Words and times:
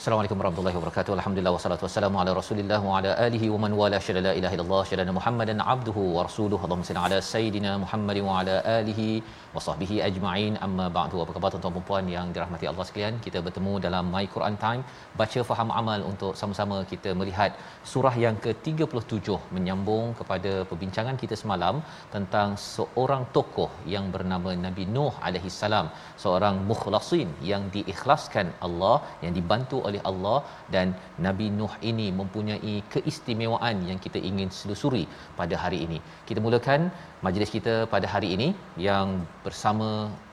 Assalamualaikum 0.00 0.38
warahmatullahi 0.40 0.76
wabarakatuh. 0.78 1.12
Alhamdulillah 1.18 1.52
wassalatu 1.54 1.84
wassalamu 1.86 2.16
ala 2.22 2.32
Rasulillah 2.38 2.78
wa 2.88 2.98
ala 2.98 3.12
alihi 3.24 3.46
wa 3.52 3.58
man 3.62 3.72
wala 3.80 3.98
syada 4.06 4.20
la 4.26 4.32
ilaha 4.40 4.54
illallah 4.56 4.82
syada 4.90 5.14
Muhammadan 5.16 5.58
abduhu 5.72 6.02
wa 6.16 6.22
rasuluhu. 6.26 6.62
Allahumma 6.66 6.86
salli 6.88 7.02
ala 7.06 7.18
sayidina 7.30 7.70
Muhammadin 7.84 8.24
wa 8.28 8.34
ala 8.40 8.54
alihi 8.74 9.06
wa 9.54 9.62
sahbihi 9.66 9.96
ajma'in. 10.08 10.52
Amma 10.66 10.86
ba'du. 10.98 11.22
Apa 11.22 11.34
khabar 11.36 11.50
tuan-tuan 11.54 11.74
dan 11.78 11.86
puan 11.88 12.04
yang 12.14 12.28
dirahmati 12.36 12.68
Allah 12.72 12.86
sekalian? 12.90 13.16
Kita 13.24 13.42
bertemu 13.46 13.72
dalam 13.86 14.04
My 14.14 14.22
Quran 14.34 14.58
Time, 14.66 14.84
baca 15.22 15.42
faham 15.50 15.72
amal 15.80 16.06
untuk 16.12 16.38
sama-sama 16.42 16.78
kita 16.92 17.12
melihat 17.22 17.58
surah 17.94 18.14
yang 18.24 18.38
ke-37 18.46 19.26
menyambung 19.58 20.14
kepada 20.20 20.54
perbincangan 20.70 21.18
kita 21.24 21.34
semalam 21.42 21.82
tentang 22.14 22.56
seorang 22.76 23.24
tokoh 23.38 23.70
yang 23.96 24.06
bernama 24.14 24.54
Nabi 24.68 24.86
Nuh 24.94 25.12
alaihi 25.26 25.54
salam, 25.58 25.88
seorang 26.26 26.56
mukhlasin 26.70 27.28
yang 27.52 27.66
diikhlaskan 27.76 28.48
Allah, 28.68 28.96
yang 29.26 29.34
dibantu 29.40 29.84
oleh 29.88 30.00
Allah 30.10 30.38
dan 30.74 30.94
Nabi 31.26 31.46
Nuh 31.58 31.72
ini 31.90 32.08
mempunyai 32.20 32.74
keistimewaan 32.94 33.76
yang 33.90 33.98
kita 34.06 34.20
ingin 34.30 34.50
selusuri 34.58 35.04
pada 35.40 35.56
hari 35.64 35.78
ini. 35.86 35.98
Kita 36.28 36.42
mulakan 36.46 36.90
majlis 37.26 37.50
kita 37.54 37.74
pada 37.92 38.06
hari 38.12 38.28
ini 38.34 38.48
yang 38.86 39.08
bersama 39.46 39.88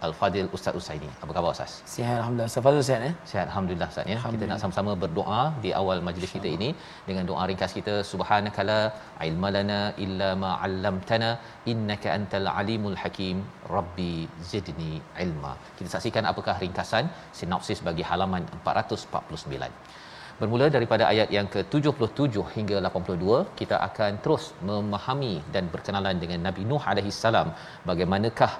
Al-Fadil 0.08 0.50
Ustaz 0.58 0.78
Usaini. 0.80 1.10
Apa 1.24 1.32
khabar 1.36 1.50
Ustaz? 1.56 1.72
Sihat 1.94 2.18
Alhamdulillah. 2.20 2.50
Ustaz 2.52 2.66
Fazul 2.68 2.84
sihat 2.90 3.02
ya? 3.08 3.14
Sihat 3.32 3.46
Alhamdulillah 3.50 3.88
Ustaz 3.94 4.12
ya. 4.14 4.18
Kita 4.34 4.46
nak 4.52 4.60
sama-sama 4.64 4.92
berdoa 5.04 5.42
di 5.66 5.72
awal 5.82 6.00
majlis 6.08 6.32
kita 6.38 6.50
ini 6.58 6.70
dengan 7.10 7.24
doa 7.32 7.44
ringkas 7.52 7.74
kita 7.80 7.96
subhanakala 8.12 8.80
ilmalana 9.28 9.80
illa 10.06 10.30
ma 10.44 10.52
'allamtana 10.62 11.32
innaka 11.74 12.10
antal 12.18 12.50
alimul 12.60 12.98
hakim 13.04 13.38
rabbi 13.76 14.14
zidni 14.52 14.94
ilma. 15.26 15.54
Kita 15.80 15.90
saksikan 15.96 16.26
apakah 16.34 16.58
ringkasan 16.64 17.08
sinopsis 17.40 17.82
bagi 17.90 18.06
halaman 18.12 18.46
449. 18.64 19.95
Bermula 20.40 20.66
daripada 20.76 21.04
ayat 21.12 21.30
yang 21.36 21.48
ke-77 21.52 22.42
hingga 22.56 22.78
82, 22.86 23.36
kita 23.60 23.76
akan 23.88 24.20
terus 24.24 24.46
memahami 24.70 25.36
dan 25.54 25.72
berkenalan 25.74 26.18
dengan 26.24 26.40
Nabi 26.48 26.64
Nuh 26.70 26.84
alaihi 26.92 27.14
salam 27.20 27.56
bagaimanakah 27.90 28.52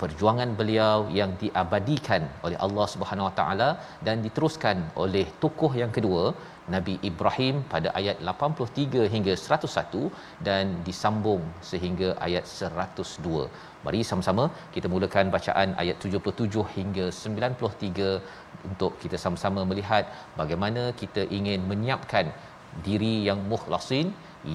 perjuangan 0.00 0.50
beliau 0.60 0.96
yang 1.18 1.30
diabadikan 1.42 2.22
oleh 2.46 2.56
Allah 2.66 2.86
Subhanahu 2.92 3.28
Wa 3.28 3.34
Taala 3.40 3.68
dan 4.06 4.24
diteruskan 4.26 4.76
oleh 5.04 5.26
tokoh 5.44 5.72
yang 5.82 5.92
kedua 5.96 6.24
Nabi 6.74 6.94
Ibrahim 7.10 7.56
pada 7.72 7.88
ayat 8.00 8.16
83 8.32 9.12
hingga 9.14 9.34
101 9.36 10.08
dan 10.48 10.64
disambung 10.88 11.44
sehingga 11.70 12.10
ayat 12.28 12.46
102. 12.48 13.44
Mari 13.86 14.00
sama-sama 14.10 14.44
kita 14.74 14.86
mulakan 14.94 15.26
bacaan 15.36 15.68
ayat 15.82 15.96
77 16.06 16.64
hingga 16.76 17.06
93 17.24 18.08
untuk 18.70 18.92
kita 19.02 19.16
sama-sama 19.24 19.62
melihat 19.70 20.04
bagaimana 20.40 20.82
kita 21.02 21.24
ingin 21.38 21.62
menyiapkan 21.70 22.26
diri 22.86 23.14
yang 23.28 23.40
mukhlasin 23.52 24.08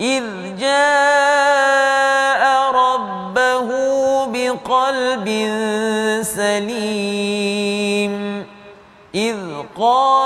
إذ 0.00 0.24
جاء 0.60 2.70
ربه 2.70 3.68
بقلب 4.26 5.28
سليم. 6.22 8.16
إذ 9.14 9.36
قال 9.78 10.25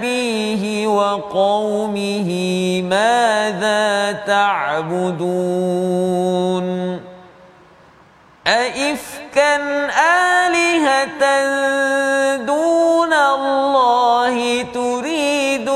لأبيه 0.00 0.86
وقومه 0.86 2.30
ماذا 2.82 4.12
تعبدون؟ 4.26 5.50
أئفكا 8.46 9.56
آلهة 10.46 11.22
دون 12.36 13.12
الله 13.12 14.62
تريدون؟ 14.74 15.70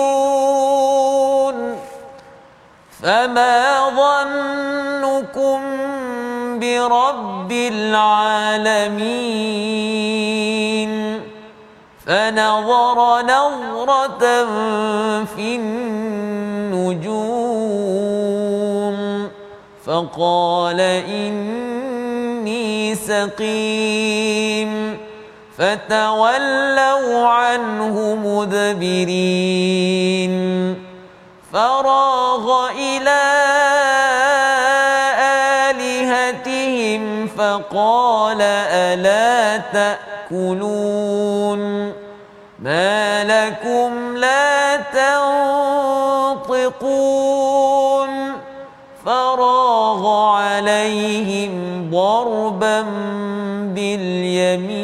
فما 3.02 3.88
ظنكم 3.90 5.60
برب 6.60 7.52
العالمين؟ 7.52 8.94
فنظر 12.06 13.22
نظرة 13.22 14.44
في 15.24 15.56
النجوم 15.56 17.14
فقال 19.86 20.80
إني 21.08 21.34
سقيم 22.94 24.74
فتولوا 25.58 27.28
عنه 27.28 28.14
مدبرين 28.24 29.14
فراغ 31.52 32.70
إلى 32.70 33.20
آلهتهم 35.70 37.26
فقال 37.26 38.40
ألا 38.40 39.56
تأكلون 39.72 41.43
عليهم 50.94 51.90
ضربا 51.90 52.80
باليمين. 53.74 54.74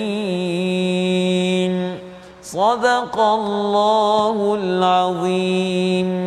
صدق 2.43 3.21
الله 3.21 4.55
العظيم. 4.62 6.19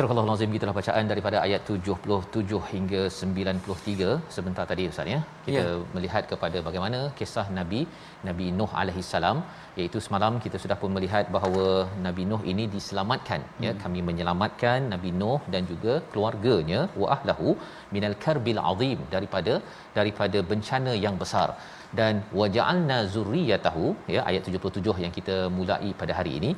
Surah 0.00 0.14
Al-Azim 0.20 0.52
gitulah 0.56 0.72
bacaan 0.76 1.04
daripada 1.10 1.38
ayat 1.46 1.62
77 1.72 2.58
hingga 2.70 3.00
93 3.16 4.06
sebentar 4.34 4.64
tadi 4.70 4.84
ustaz 4.92 5.10
ya. 5.12 5.18
Kita 5.46 5.64
ya. 5.64 5.74
melihat 5.96 6.22
kepada 6.30 6.58
bagaimana 6.68 6.98
kisah 7.18 7.44
Nabi 7.58 7.80
Nabi 8.28 8.46
Nuh 8.58 8.68
alaihi 8.82 9.04
salam 9.10 9.38
iaitu 9.80 10.00
semalam 10.06 10.32
kita 10.44 10.58
sudah 10.62 10.76
pun 10.82 10.92
melihat 10.96 11.26
bahawa 11.36 11.66
Nabi 12.06 12.24
Nuh 12.30 12.40
ini 12.52 12.64
diselamatkan 12.76 13.42
ya. 13.44 13.50
hmm. 13.50 13.66
ya 13.66 13.72
kami 13.82 14.00
menyelamatkan 14.08 14.88
Nabi 14.94 15.12
Nuh 15.20 15.40
dan 15.54 15.68
juga 15.72 15.96
keluarganya 16.14 16.80
wa 17.02 17.08
ahlahu 17.16 17.52
minal 17.96 18.16
karbil 18.24 18.62
azim 18.72 19.02
daripada 19.16 19.56
daripada 19.98 20.40
bencana 20.52 20.94
yang 21.04 21.18
besar 21.24 21.48
dan 21.98 22.14
waja'alna 22.40 22.98
zurriyatahu 23.14 23.84
ya 24.14 24.20
ayat 24.30 24.42
77 24.48 25.04
yang 25.04 25.12
kita 25.18 25.36
mulai 25.58 25.90
pada 26.00 26.12
hari 26.18 26.32
ini 26.38 26.50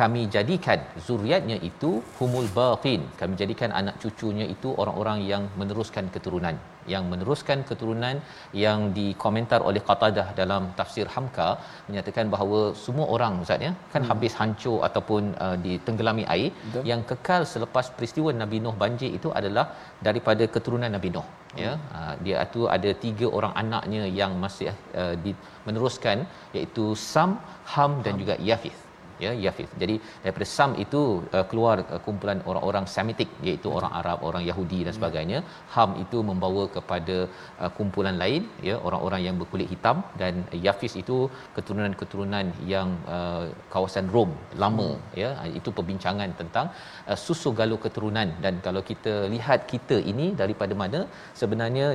kami 0.00 0.22
jadikan 0.34 0.80
zuriatnya 1.06 1.56
itu 1.70 1.90
humul 2.18 2.48
baqin. 2.58 3.02
Kami 3.20 3.34
jadikan 3.42 3.70
anak 3.80 3.96
cucunya 4.02 4.46
itu 4.54 4.68
orang-orang 4.82 5.18
yang 5.32 5.42
meneruskan 5.60 6.06
keturunan 6.14 6.56
yang 6.92 7.04
meneruskan 7.12 7.58
keturunan 7.68 8.16
yang 8.64 8.80
dikomentar 8.98 9.60
oleh 9.68 9.82
Qatadah 9.88 10.28
dalam 10.40 10.62
tafsir 10.78 11.06
Hamka 11.14 11.48
menyatakan 11.88 12.26
bahawa 12.34 12.60
semua 12.84 13.06
orang 13.14 13.34
ustaz 13.44 13.66
ya 13.66 13.72
kan 13.92 14.02
hmm. 14.02 14.10
habis 14.10 14.34
hancur 14.40 14.78
ataupun 14.88 15.22
uh, 15.46 15.56
ditenggelami 15.66 16.24
air 16.34 16.50
Betul. 16.66 16.82
yang 16.90 17.02
kekal 17.10 17.44
selepas 17.54 17.88
peristiwa 17.96 18.32
Nabi 18.42 18.60
Nuh 18.64 18.76
banjir 18.84 19.10
itu 19.20 19.30
adalah 19.40 19.66
daripada 20.08 20.46
keturunan 20.56 20.92
Nabi 20.96 21.10
Nuh 21.16 21.26
hmm. 21.28 21.62
ya 21.64 21.72
uh, 21.98 22.14
dia 22.26 22.36
itu 22.48 22.62
ada 22.76 22.92
tiga 23.06 23.26
orang 23.38 23.54
anaknya 23.62 24.04
yang 24.20 24.34
masih 24.44 24.70
uh, 25.02 25.14
di, 25.24 25.32
meneruskan 25.66 26.20
iaitu 26.56 26.86
Sam 27.10 27.32
Ham 27.72 27.92
dan 28.04 28.14
Ham. 28.14 28.22
juga 28.22 28.36
Yafith 28.50 28.80
ya 29.24 29.32
Yafith. 29.44 29.72
Jadi 29.82 29.96
daripada 30.24 30.46
Sam 30.56 30.72
itu 30.84 31.00
uh, 31.36 31.44
keluar 31.50 31.76
uh, 31.94 32.00
kumpulan 32.06 32.38
orang-orang 32.50 32.84
Semitik 32.94 33.30
iaitu 33.48 33.68
hmm. 33.68 33.78
orang 33.78 33.92
Arab, 34.00 34.18
orang 34.28 34.44
Yahudi 34.50 34.80
dan 34.86 34.94
sebagainya. 34.98 35.38
Ham 35.74 35.90
itu 36.04 36.20
membawa 36.30 36.64
kepada 36.76 37.16
uh, 37.62 37.70
kumpulan 37.78 38.16
lain 38.22 38.42
ya 38.68 38.76
orang-orang 38.88 39.22
yang 39.26 39.36
berkulit 39.40 39.68
hitam 39.74 39.96
dan 40.22 40.34
Yafith 40.66 40.96
itu 41.02 41.16
keturunan-keturunan 41.56 42.46
yang 42.74 42.88
uh, 43.16 43.44
kawasan 43.74 44.06
Rom 44.14 44.32
lama 44.62 44.88
hmm. 44.92 45.18
ya 45.22 45.30
itu 45.60 45.70
perbincangan 45.78 46.30
tentang 46.40 46.66
uh, 47.10 47.18
susu 47.26 47.50
galuh 47.60 47.80
keturunan 47.86 48.28
dan 48.44 48.54
kalau 48.66 48.82
kita 48.90 49.14
lihat 49.34 49.60
kita 49.72 49.98
ini 50.12 50.26
daripada 50.42 50.74
mana 50.82 51.00
sebenarnya 51.40 51.86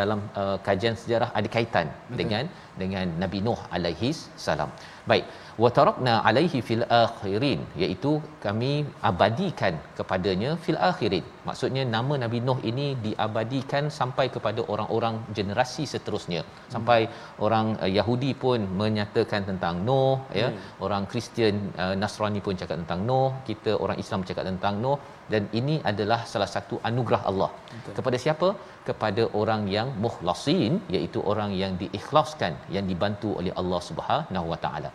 dalam 0.00 0.20
uh, 0.42 0.56
kajian 0.66 0.96
sejarah 1.02 1.30
ada 1.38 1.48
kaitan 1.56 1.88
Betul. 1.92 2.18
dengan 2.20 2.44
dengan 2.80 3.06
Nabi 3.22 3.38
Nuh 3.46 3.60
alaihi 3.76 4.10
salam. 4.46 4.70
Baik, 5.10 5.24
wa 5.62 5.68
tarakna 5.76 6.12
alaihi 6.28 6.58
fil 6.68 6.84
akhirin 7.02 7.60
iaitu 7.82 8.12
kami 8.44 8.72
abadikan 9.08 9.74
kepadanya 9.96 10.50
fil 10.64 10.80
akhirin. 10.90 11.24
Maksudnya 11.48 11.82
nama 11.94 12.14
Nabi 12.24 12.38
Nuh 12.46 12.58
ini 12.70 12.86
diabadikan 13.06 13.84
sampai 13.98 14.26
kepada 14.34 14.60
orang-orang 14.72 15.14
generasi 15.38 15.84
seterusnya. 15.92 16.42
Sampai 16.74 17.00
hmm. 17.04 17.44
orang 17.46 17.66
uh, 17.84 17.90
Yahudi 17.98 18.32
pun 18.44 18.60
menyatakan 18.82 19.42
tentang 19.50 19.74
Nuh 19.88 20.16
ya. 20.40 20.48
Hmm. 20.50 20.60
Orang 20.86 21.04
Kristian 21.12 21.56
uh, 21.82 21.94
Nasrani 22.02 22.40
pun 22.46 22.56
cakap 22.62 22.76
tentang 22.82 23.02
Nuh, 23.08 23.30
kita 23.48 23.74
orang 23.84 23.98
Islam 24.04 24.22
cakap 24.28 24.46
tentang 24.50 24.76
Nuh 24.84 24.98
dan 25.32 25.42
ini 25.58 25.76
adalah 25.90 26.20
salah 26.32 26.50
satu 26.54 26.76
anugerah 26.88 27.22
Allah. 27.30 27.50
Betul. 27.74 27.94
Kepada 27.98 28.16
siapa? 28.24 28.48
Kepada 28.88 29.22
orang 29.40 29.62
yang 29.76 29.90
mukhlasin 30.04 30.72
iaitu 30.96 31.20
orang 31.32 31.52
yang 31.62 31.74
diikhlaskan, 31.82 32.54
yang 32.76 32.86
dibantu 32.90 33.30
oleh 33.40 33.52
Allah 33.60 33.80
Subhanahu 33.90 34.48
Wa 34.54 34.58
Taala. 34.64 34.90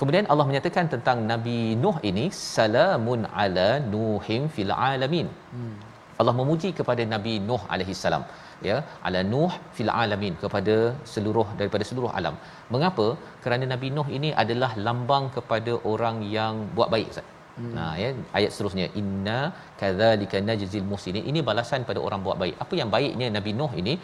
Kemudian 0.00 0.26
Allah 0.32 0.46
menyatakan 0.48 0.86
tentang 0.92 1.18
Nabi 1.30 1.58
Nuh 1.84 1.96
ini 2.10 2.26
salamun 2.56 3.22
ala 3.42 3.68
nuhim 3.94 4.42
fil 4.54 4.72
alamin. 4.90 5.26
Hmm. 5.54 5.74
Allah 6.20 6.34
memuji 6.38 6.70
kepada 6.78 7.02
Nabi 7.14 7.34
Nuh 7.48 7.62
alaihi 7.74 7.96
salam 8.04 8.24
ya 8.68 8.76
ala 9.08 9.20
nuh 9.32 9.52
fil 9.76 9.90
alamin 10.02 10.34
kepada 10.42 10.76
seluruh 11.12 11.46
daripada 11.58 11.84
seluruh 11.90 12.10
alam. 12.20 12.34
Mengapa? 12.74 13.06
Kerana 13.44 13.66
Nabi 13.74 13.90
Nuh 13.96 14.08
ini 14.18 14.30
adalah 14.42 14.72
lambang 14.86 15.26
kepada 15.36 15.74
orang 15.92 16.16
yang 16.36 16.54
buat 16.78 16.90
baik 16.94 17.12
Ustaz. 17.12 17.28
Hmm. 17.58 17.72
Nah 17.76 17.92
ya 18.02 18.08
ayat 18.38 18.50
seterusnya 18.54 18.86
inna 19.00 19.38
kadzalika 19.80 20.38
najzil 20.48 20.86
muhsinin 20.90 21.24
ini 21.30 21.40
balasan 21.50 21.84
pada 21.90 22.00
orang 22.08 22.20
buat 22.26 22.38
baik. 22.42 22.56
Apa 22.64 22.74
yang 22.80 22.90
baiknya 22.96 23.28
Nabi 23.36 23.52
Nuh 23.60 23.72
ini 23.82 23.94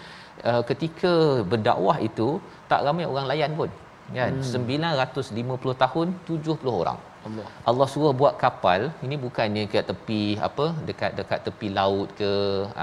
uh, 0.51 0.63
ketika 0.71 1.13
berdakwah 1.53 1.99
itu 2.09 2.29
tak 2.73 2.83
ramai 2.89 3.07
orang 3.13 3.29
layan 3.33 3.53
pun. 3.61 3.71
Kan 4.15 4.33
hmm. 4.39 4.79
950 4.79 5.83
tahun 5.85 6.09
70 6.31 6.81
orang. 6.83 6.99
Allah. 7.27 7.47
Allah 7.71 7.87
suruh 7.93 8.13
buat 8.21 8.35
kapal, 8.43 8.81
ini 9.07 9.17
bukannya 9.25 9.63
kat 9.73 9.87
tepi 9.91 10.23
apa 10.49 10.67
dekat 10.89 11.13
dekat 11.19 11.41
tepi 11.47 11.69
laut 11.79 12.09
ke 12.21 12.31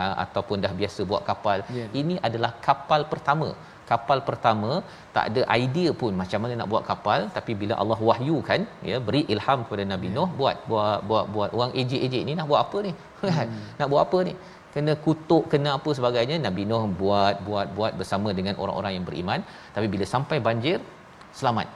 uh, 0.02 0.16
ataupun 0.24 0.66
dah 0.66 0.74
biasa 0.80 1.02
buat 1.12 1.24
kapal. 1.30 1.60
Yeah. 1.78 1.88
Ini 2.02 2.16
adalah 2.28 2.52
kapal 2.68 3.04
pertama 3.14 3.50
kapal 3.92 4.20
pertama 4.28 4.72
tak 5.16 5.26
ada 5.30 5.42
idea 5.64 5.90
pun 6.02 6.12
macam 6.22 6.40
mana 6.44 6.54
nak 6.60 6.70
buat 6.74 6.84
kapal 6.90 7.20
tapi 7.38 7.52
bila 7.62 7.74
Allah 7.82 8.00
wahyukan 8.10 8.62
ya 8.90 8.98
beri 9.08 9.22
ilham 9.34 9.60
kepada 9.66 9.84
Nabi 9.94 10.08
yeah. 10.10 10.18
Nuh 10.18 10.30
buat 10.40 10.58
buat 10.72 11.00
buat 11.10 11.26
buat 11.36 11.50
orang 11.58 11.72
ejek-ejek 11.82 12.24
ni 12.28 12.34
nak 12.40 12.48
buat 12.52 12.62
apa 12.66 12.78
ni 12.88 12.94
kan 13.38 13.48
hmm. 13.48 13.64
nak 13.80 13.88
buat 13.94 14.04
apa 14.08 14.20
ni 14.28 14.34
kena 14.74 14.94
kutuk 15.06 15.44
kena 15.52 15.70
apa 15.78 15.90
sebagainya 16.00 16.38
Nabi 16.48 16.64
Nuh 16.72 16.84
buat 17.02 17.36
buat 17.48 17.68
buat 17.78 17.92
bersama 18.00 18.30
dengan 18.40 18.56
orang-orang 18.64 18.94
yang 18.98 19.06
beriman 19.10 19.40
tapi 19.76 19.88
bila 19.96 20.08
sampai 20.16 20.40
banjir 20.48 20.78
selamat. 21.40 21.68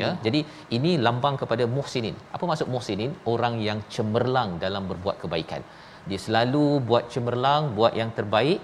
Ya 0.00 0.08
hmm. 0.08 0.18
jadi 0.24 0.40
ini 0.76 0.92
lambang 1.06 1.36
kepada 1.42 1.64
muhsinin. 1.76 2.16
Apa 2.36 2.44
maksud 2.50 2.68
muhsinin? 2.74 3.12
Orang 3.32 3.54
yang 3.68 3.78
cemerlang 3.94 4.50
dalam 4.64 4.84
berbuat 4.90 5.16
kebaikan. 5.22 5.62
Dia 6.08 6.18
selalu 6.26 6.66
buat 6.88 7.04
cemerlang 7.14 7.62
buat 7.78 7.92
yang 8.00 8.10
terbaik 8.18 8.60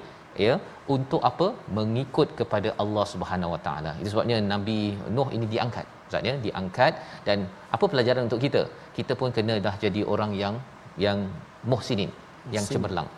ya 0.46 0.54
untuk 0.94 1.22
apa? 1.30 1.46
Mengikut 1.78 2.28
kepada 2.40 2.68
Allah 2.82 3.04
Subhanahu 3.12 3.54
Wa 3.54 3.60
Taala. 3.66 3.92
Itu 4.00 4.10
sebabnya 4.14 4.38
Nabi 4.52 4.78
Nuh 5.16 5.28
ini 5.36 5.48
diangkat 5.54 5.86
ustaz 6.12 6.28
ya 6.28 6.34
diangkat. 6.46 6.92
Dan 7.26 7.38
apa 7.76 7.84
pelajaran 7.92 8.22
untuk 8.28 8.42
kita? 8.46 8.62
Kita 8.98 9.12
pun 9.20 9.30
kena 9.36 9.56
dah 9.66 9.74
jadi 9.84 10.02
orang 10.12 10.32
yang 10.42 10.54
yang 11.06 11.18
muhsinin 11.72 12.10
yang 12.56 12.64
cemerlang. 12.74 13.08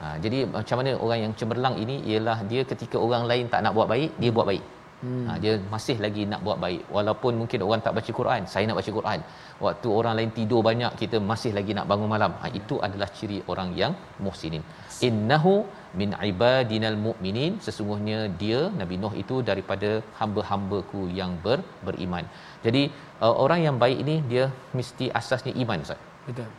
Ha, 0.00 0.06
jadi 0.24 0.38
macam 0.54 0.76
mana 0.78 0.92
orang 1.04 1.18
yang 1.24 1.32
cemerlang 1.40 1.74
ini? 1.82 1.96
Ialah 2.10 2.38
dia 2.50 2.62
ketika 2.70 2.96
orang 3.06 3.24
lain 3.30 3.44
tak 3.52 3.60
nak 3.64 3.72
buat 3.76 3.88
baik 3.92 4.10
dia 4.22 4.30
buat 4.36 4.46
baik 4.50 4.64
Hmm. 5.02 5.24
Ha, 5.28 5.32
dia 5.42 5.52
masih 5.72 5.96
lagi 6.04 6.22
nak 6.32 6.40
buat 6.46 6.58
baik 6.64 6.82
walaupun 6.96 7.32
mungkin 7.40 7.60
orang 7.66 7.82
tak 7.86 7.94
baca 7.98 8.10
Quran, 8.18 8.42
saya 8.52 8.64
nak 8.68 8.78
baca 8.80 8.90
Quran. 8.98 9.20
Waktu 9.66 9.88
orang 9.98 10.14
lain 10.18 10.30
tidur 10.38 10.60
banyak, 10.68 10.92
kita 11.02 11.16
masih 11.30 11.52
lagi 11.58 11.72
nak 11.78 11.86
bangun 11.90 12.10
malam. 12.14 12.32
Ha, 12.42 12.48
itu 12.60 12.76
adalah 12.86 13.08
ciri 13.16 13.38
orang 13.52 13.70
yang 13.80 13.92
muhsinin. 14.26 14.64
Innahu 15.08 15.54
min 16.00 16.10
ibadinal 16.30 16.98
mu'minin 17.06 17.52
sesungguhnya 17.66 18.18
dia 18.42 18.60
Nabi 18.80 18.96
Nuh 19.02 19.14
itu 19.22 19.36
daripada 19.50 19.90
hamba-hambaku 20.20 21.02
yang 21.20 21.32
ber, 21.44 21.58
beriman. 21.86 22.26
Jadi 22.66 22.82
uh, 23.24 23.34
orang 23.44 23.62
yang 23.66 23.76
baik 23.84 23.98
ini 24.04 24.16
dia 24.32 24.46
mesti 24.78 25.08
asasnya 25.20 25.54
iman 25.64 25.84
Ustaz. 25.86 26.00
Betul. 26.28 26.50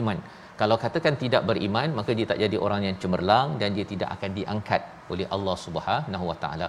Iman. 0.00 0.18
Kalau 0.60 0.76
katakan 0.84 1.14
tidak 1.22 1.42
beriman 1.48 1.88
maka 1.98 2.10
dia 2.18 2.26
tak 2.30 2.38
jadi 2.44 2.56
orang 2.66 2.82
yang 2.86 2.96
cemerlang 3.02 3.48
dan 3.60 3.70
dia 3.76 3.86
tidak 3.92 4.08
akan 4.16 4.30
diangkat 4.38 4.82
oleh 5.12 5.26
Allah 5.34 5.56
Subhanahu 5.64 6.24
Wa 6.30 6.36
Taala. 6.42 6.68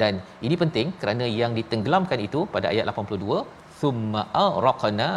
Dan 0.00 0.22
ini 0.46 0.56
penting 0.62 0.86
kerana 1.00 1.24
yang 1.40 1.52
ditenggelamkan 1.58 2.20
itu 2.28 2.42
pada 2.54 2.68
ayat 2.72 2.86
82 2.92 3.63
thumma 3.80 4.22
arqana 4.46 5.08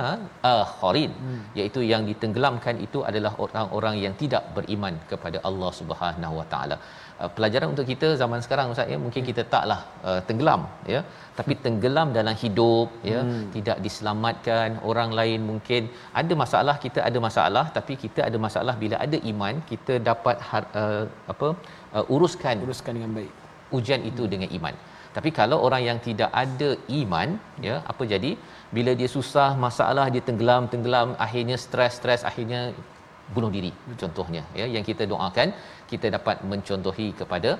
akharin 0.52 1.12
hmm. 1.24 1.42
iaitu 1.60 1.82
yang 1.92 2.04
ditenggelamkan 2.10 2.76
itu 2.86 3.02
adalah 3.10 3.34
orang-orang 3.46 3.96
yang 4.06 4.14
tidak 4.22 4.44
beriman 4.56 4.96
kepada 5.12 5.38
Allah 5.50 5.72
Subhanahu 5.80 6.36
Wa 6.40 6.48
Taala. 6.54 6.78
Uh, 7.22 7.30
pelajaran 7.36 7.68
untuk 7.74 7.86
kita 7.92 8.08
zaman 8.22 8.40
sekarang 8.46 8.74
ustaz 8.74 8.92
ya 8.94 8.98
mungkin 9.06 9.24
kita 9.30 9.44
taklah 9.54 9.80
uh, 10.10 10.20
tenggelam 10.28 10.62
ya 10.94 11.02
tapi 11.40 11.54
tenggelam 11.66 12.10
dalam 12.18 12.36
hidup 12.44 12.90
ya 13.12 13.20
hmm. 13.24 13.46
tidak 13.56 13.78
diselamatkan 13.86 14.78
orang 14.90 15.12
lain 15.20 15.42
mungkin 15.52 15.90
ada 16.22 16.34
masalah 16.44 16.76
kita 16.86 17.02
ada 17.10 17.20
masalah 17.28 17.66
tapi 17.78 17.96
kita 18.04 18.22
ada 18.28 18.38
masalah 18.46 18.76
bila 18.84 18.98
ada 19.06 19.20
iman 19.32 19.56
kita 19.72 19.96
dapat 20.10 20.38
uh, 20.82 21.04
apa 21.34 21.50
uh, 21.98 22.14
uruskan 22.16 22.62
uruskan 22.66 22.94
dengan 23.00 23.14
baik 23.18 23.34
ujian 23.78 24.04
itu 24.12 24.24
hmm. 24.26 24.32
dengan 24.34 24.52
iman 24.60 24.76
tapi 25.18 25.30
kalau 25.40 25.58
orang 25.68 25.84
yang 25.90 26.00
tidak 26.08 26.30
ada 26.44 26.70
iman 27.00 27.30
ya 27.68 27.76
apa 27.92 28.04
jadi? 28.14 28.32
Bila 28.76 28.92
dia 29.00 29.10
susah 29.16 29.50
masalah 29.66 30.06
dia 30.14 30.24
tenggelam 30.28 30.64
tenggelam 30.74 31.10
akhirnya 31.26 31.58
stres 31.64 31.94
stres 32.00 32.22
akhirnya 32.30 32.62
bunuh 33.36 33.52
diri 33.56 33.72
contohnya 34.02 34.44
ya. 34.60 34.66
Yang 34.76 34.86
kita 34.90 35.04
doakan 35.14 35.50
kita 35.92 36.08
dapat 36.18 36.38
mencontohi 36.52 37.08
kepada 37.22 37.52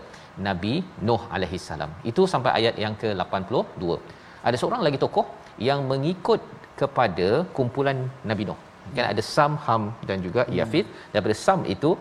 Nabi 0.48 0.74
Nuh 1.08 1.22
alaihi 1.38 1.60
salam. 1.68 1.92
Itu 2.12 2.24
sampai 2.34 2.54
ayat 2.60 2.78
yang 2.84 2.96
ke-82 3.02 3.84
ada 4.48 4.58
seorang 4.62 4.82
lagi 4.88 5.00
tokoh 5.06 5.26
yang 5.70 5.82
mengikut 5.92 6.42
kepada 6.82 7.30
kumpulan 7.58 8.00
Nabi 8.32 8.46
Nuh. 8.50 8.60
Kan 8.98 9.06
ada 9.14 9.22
Sam 9.34 9.54
Ham 9.66 9.84
dan 10.10 10.18
juga 10.26 10.42
hmm. 10.46 10.56
Yafid 10.60 10.86
daripada 11.14 11.36
Sam 11.46 11.62
itu 11.76 11.92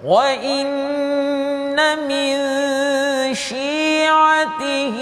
Wa 0.00 0.32
inna 1.79 1.89
min 2.07 2.35
شيعته 3.35 4.97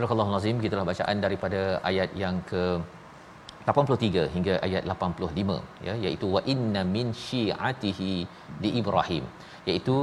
Surah 0.00 0.26
Al-Azim 0.32 0.56
gitulah 0.64 0.86
bacaan 0.90 1.18
daripada 1.24 1.60
ayat 1.90 2.10
yang 2.22 2.36
ke 2.50 2.62
83 3.68 4.26
hingga 4.34 4.54
ayat 4.66 4.82
85 4.92 5.86
ya 5.86 5.94
iaitu 6.04 6.26
wa 6.34 6.40
inna 6.52 6.82
min 6.94 7.06
syi'atihi 7.24 8.12
di 8.62 8.70
Ibrahim 8.80 9.24
iaitu 9.68 9.96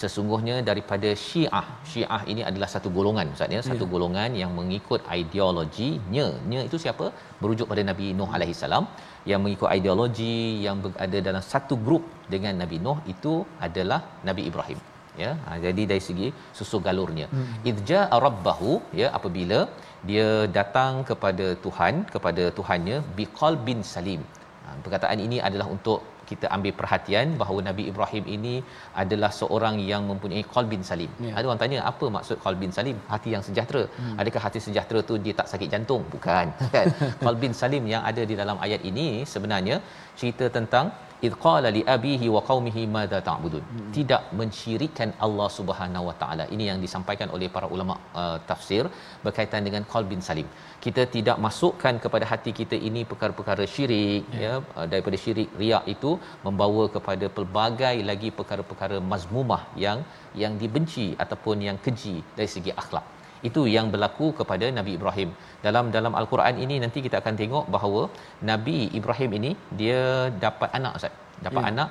sesungguhnya 0.00 0.56
daripada 0.68 1.10
Syiah. 1.26 1.66
Syiah 1.90 2.22
ini 2.32 2.42
adalah 2.48 2.68
satu 2.74 2.88
golongan 2.96 3.32
Ustaz 3.36 3.54
ya, 3.56 3.60
satu 3.68 3.84
ya. 3.86 3.90
golongan 3.92 4.30
yang 4.42 4.50
mengikut 4.58 5.00
ideologinya. 5.18 6.26
Nya 6.50 6.60
itu 6.68 6.78
siapa? 6.84 7.06
Merujuk 7.40 7.68
pada 7.72 7.84
Nabi 7.90 8.08
Nuh 8.18 8.28
alaihi 8.38 8.56
salam 8.64 8.86
yang 9.30 9.40
mengikut 9.44 9.68
ideologi 9.78 10.36
yang 10.66 10.78
berada 10.84 11.20
dalam 11.28 11.44
satu 11.52 11.76
grup 11.86 12.04
dengan 12.34 12.54
Nabi 12.64 12.78
Nuh 12.86 12.98
itu 13.14 13.34
adalah 13.68 14.00
Nabi 14.28 14.44
Ibrahim. 14.52 14.80
Ya, 15.22 15.32
ha, 15.46 15.58
jadi 15.66 15.82
dari 15.90 16.02
segi 16.08 16.28
susu 16.58 16.80
galurnya. 16.86 17.28
Hmm. 17.34 17.54
Idja 17.70 18.00
rabbahu 18.24 18.72
ya 19.00 19.08
apabila 19.18 19.60
dia 20.08 20.28
datang 20.58 20.92
kepada 21.10 21.46
Tuhan, 21.64 21.94
kepada 22.14 22.44
Tuhannya 22.58 22.98
biqalbin 23.18 23.80
salim. 23.94 24.22
Ha, 24.64 24.76
perkataan 24.84 25.20
ini 25.26 25.38
adalah 25.48 25.68
untuk 25.76 26.00
kita 26.30 26.46
ambil 26.56 26.72
perhatian 26.80 27.26
bahawa 27.40 27.60
Nabi 27.68 27.82
Ibrahim 27.90 28.24
ini 28.36 28.54
adalah 29.02 29.30
seorang 29.40 29.76
yang 29.90 30.02
mempunyai 30.10 30.42
qalbin 30.54 30.82
salim. 30.90 31.10
Ya. 31.26 31.32
Ada 31.38 31.44
orang 31.48 31.60
tanya 31.62 31.78
apa 31.90 32.06
maksud 32.16 32.36
qalbin 32.46 32.72
salim? 32.78 32.96
Hati 33.12 33.30
yang 33.34 33.44
sejahtera. 33.48 33.82
Hmm. 33.98 34.16
Adakah 34.22 34.42
hati 34.46 34.60
sejahtera 34.66 35.00
tu 35.10 35.16
dia 35.26 35.34
tak 35.40 35.48
sakit 35.52 35.70
jantung? 35.74 36.02
Bukan. 36.14 36.46
Kan? 36.76 36.86
qalbin 37.26 37.54
salim 37.62 37.86
yang 37.94 38.02
ada 38.10 38.24
di 38.30 38.36
dalam 38.42 38.58
ayat 38.66 38.82
ini 38.90 39.06
sebenarnya 39.34 39.78
cerita 40.20 40.46
tentang 40.58 40.86
id 41.26 41.34
qala 41.44 41.68
li 41.76 41.82
abihi 41.94 42.26
wa 42.34 42.40
qaumihi 42.48 42.82
madza 42.96 43.18
ta'budun. 43.28 43.62
Hmm. 43.68 43.90
tidak 43.96 44.22
mensyirikkan 44.38 45.10
Allah 45.26 45.48
Subhanahu 45.58 46.04
wa 46.08 46.14
taala. 46.22 46.44
Ini 46.54 46.64
yang 46.70 46.78
disampaikan 46.84 47.28
oleh 47.36 47.48
para 47.54 47.66
ulama 47.74 47.94
uh, 48.22 48.36
tafsir 48.50 48.82
berkaitan 49.24 49.64
dengan 49.68 49.84
qalbin 49.92 50.22
salim. 50.28 50.48
Kita 50.84 51.04
tidak 51.16 51.38
masukkan 51.46 51.94
kepada 52.04 52.24
hati 52.32 52.52
kita 52.60 52.78
ini 52.88 53.02
perkara-perkara 53.12 53.66
syirik 53.74 54.24
yeah. 54.42 54.60
ya. 54.60 54.76
Uh, 54.76 54.86
daripada 54.92 55.18
syirik 55.24 55.50
riak 55.62 55.84
itu 55.96 56.12
membawa 56.46 56.86
kepada 56.98 57.28
pelbagai 57.38 57.96
lagi 58.12 58.30
perkara-perkara 58.40 58.98
mazmumah 59.12 59.62
yang 59.86 60.00
yang 60.44 60.54
dibenci 60.62 61.08
ataupun 61.24 61.58
yang 61.68 61.78
keji 61.86 62.16
dari 62.38 62.50
segi 62.56 62.72
akhlak 62.82 63.15
itu 63.48 63.62
yang 63.76 63.86
berlaku 63.94 64.26
kepada 64.40 64.66
Nabi 64.78 64.92
Ibrahim. 64.98 65.30
Dalam 65.66 65.84
dalam 65.96 66.12
Al-Quran 66.20 66.56
ini 66.64 66.76
nanti 66.84 66.98
kita 67.06 67.16
akan 67.22 67.34
tengok 67.40 67.64
bahawa 67.76 68.02
Nabi 68.50 68.78
Ibrahim 68.98 69.30
ini 69.38 69.50
dia 69.80 70.02
dapat 70.46 70.70
anak 70.78 70.92
Ustaz. 70.98 71.14
Dapat 71.46 71.62
hmm. 71.62 71.72
anak 71.72 71.88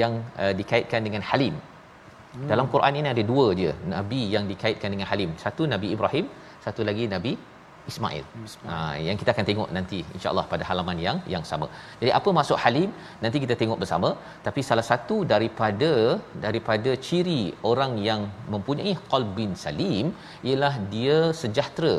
yang 0.00 0.14
uh, 0.42 0.52
dikaitkan 0.60 1.02
dengan 1.06 1.22
Halim. 1.30 1.54
Hmm. 2.34 2.48
Dalam 2.50 2.66
Quran 2.72 2.94
ini 3.00 3.08
ada 3.14 3.22
dua 3.32 3.46
je 3.60 3.70
nabi 3.94 4.20
yang 4.34 4.44
dikaitkan 4.52 4.90
dengan 4.94 5.08
Halim. 5.10 5.30
Satu 5.44 5.64
Nabi 5.74 5.88
Ibrahim, 5.96 6.26
satu 6.64 6.82
lagi 6.88 7.04
Nabi 7.14 7.32
Ismail. 7.90 8.24
Ha, 8.70 8.76
yang 9.06 9.16
kita 9.20 9.30
akan 9.34 9.46
tengok 9.50 9.68
nanti 9.76 9.98
insya-Allah 10.16 10.44
pada 10.52 10.64
halaman 10.70 10.98
yang 11.06 11.18
yang 11.34 11.44
sama. 11.50 11.66
Jadi 12.00 12.10
apa 12.18 12.30
maksud 12.38 12.58
halim? 12.64 12.90
Nanti 13.24 13.38
kita 13.44 13.56
tengok 13.62 13.80
bersama. 13.82 14.10
Tapi 14.46 14.62
salah 14.68 14.86
satu 14.90 15.16
daripada 15.32 15.92
daripada 16.46 16.92
ciri 17.08 17.42
orang 17.72 17.94
yang 18.08 18.22
mempunyai 18.54 18.94
qalbin 19.12 19.52
salim 19.64 20.08
ialah 20.50 20.74
dia 20.94 21.18
sejahtera 21.42 21.94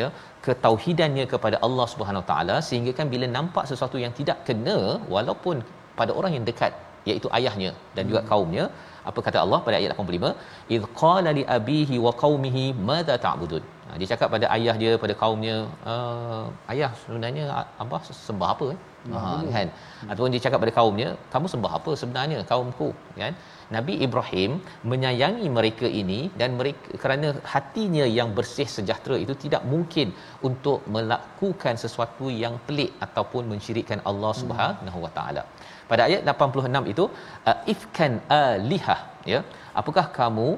ya. 0.00 0.08
Ketauhidannya 0.46 1.24
kepada 1.32 1.56
Allah 1.66 1.86
Subhanahu 1.94 2.24
taala 2.30 2.58
sehingga 2.68 2.92
kan 2.98 3.08
bila 3.14 3.26
nampak 3.38 3.64
sesuatu 3.72 3.96
yang 4.04 4.12
tidak 4.20 4.38
kena 4.50 4.78
walaupun 5.14 5.56
pada 5.98 6.12
orang 6.20 6.32
yang 6.36 6.46
dekat 6.52 6.72
iaitu 7.08 7.28
ayahnya 7.38 7.70
dan 7.96 8.04
juga 8.10 8.20
kaumnya 8.30 8.64
apa 9.10 9.20
kata 9.26 9.38
Allah 9.44 9.58
pada 9.66 9.76
ayat 9.80 9.92
85 10.04 10.30
id 10.76 10.82
qala 11.02 11.30
li 11.38 11.44
abihi 11.58 11.96
wa 12.06 12.12
qaumihi 12.22 12.64
madza 12.88 13.16
ta'budun 13.26 13.64
ha, 13.90 13.96
dia 14.00 14.08
cakap 14.12 14.28
pada 14.34 14.46
ayah 14.56 14.74
dia 14.82 14.92
pada 15.04 15.14
kaumnya 15.22 15.56
uh, 15.92 16.44
ayah 16.72 16.90
sebenarnya 17.02 17.44
abah 17.82 18.00
sembah 18.26 18.50
apa 18.54 18.66
kan 18.70 18.78
ha, 19.08 19.20
kan? 19.54 19.68
Ataupun 20.10 20.30
dia 20.34 20.42
cakap 20.46 20.58
pada 20.64 20.72
kaumnya 20.78 21.08
kamu 21.32 21.46
sembah 21.52 21.72
apa 21.78 21.92
sebenarnya 22.00 22.38
kaumku? 22.50 22.88
Kan? 23.22 23.34
Nabi 23.76 23.94
Ibrahim 24.06 24.52
menyayangi 24.92 25.48
mereka 25.58 25.86
ini 26.00 26.20
dan 26.40 26.56
mereka 26.60 26.98
kerana 27.02 27.28
hatinya 27.52 28.06
yang 28.18 28.30
bersih 28.38 28.68
sejahtera 28.76 29.16
itu 29.24 29.34
tidak 29.44 29.62
mungkin 29.72 30.08
untuk 30.48 30.80
melakukan 30.96 31.76
sesuatu 31.84 32.28
yang 32.44 32.56
pelik 32.68 32.92
ataupun 33.06 33.44
mensyirikkan 33.52 34.00
Allah 34.10 34.32
Subhanahu 34.42 35.00
Wa 35.06 35.12
Taala. 35.18 35.44
Pada 35.90 36.02
ayat 36.08 36.22
86 36.32 36.92
itu 36.94 37.04
ifkan 37.74 38.12
alihah 38.40 39.00
ya. 39.32 39.40
Apakah 39.80 40.06
kamu 40.18 40.48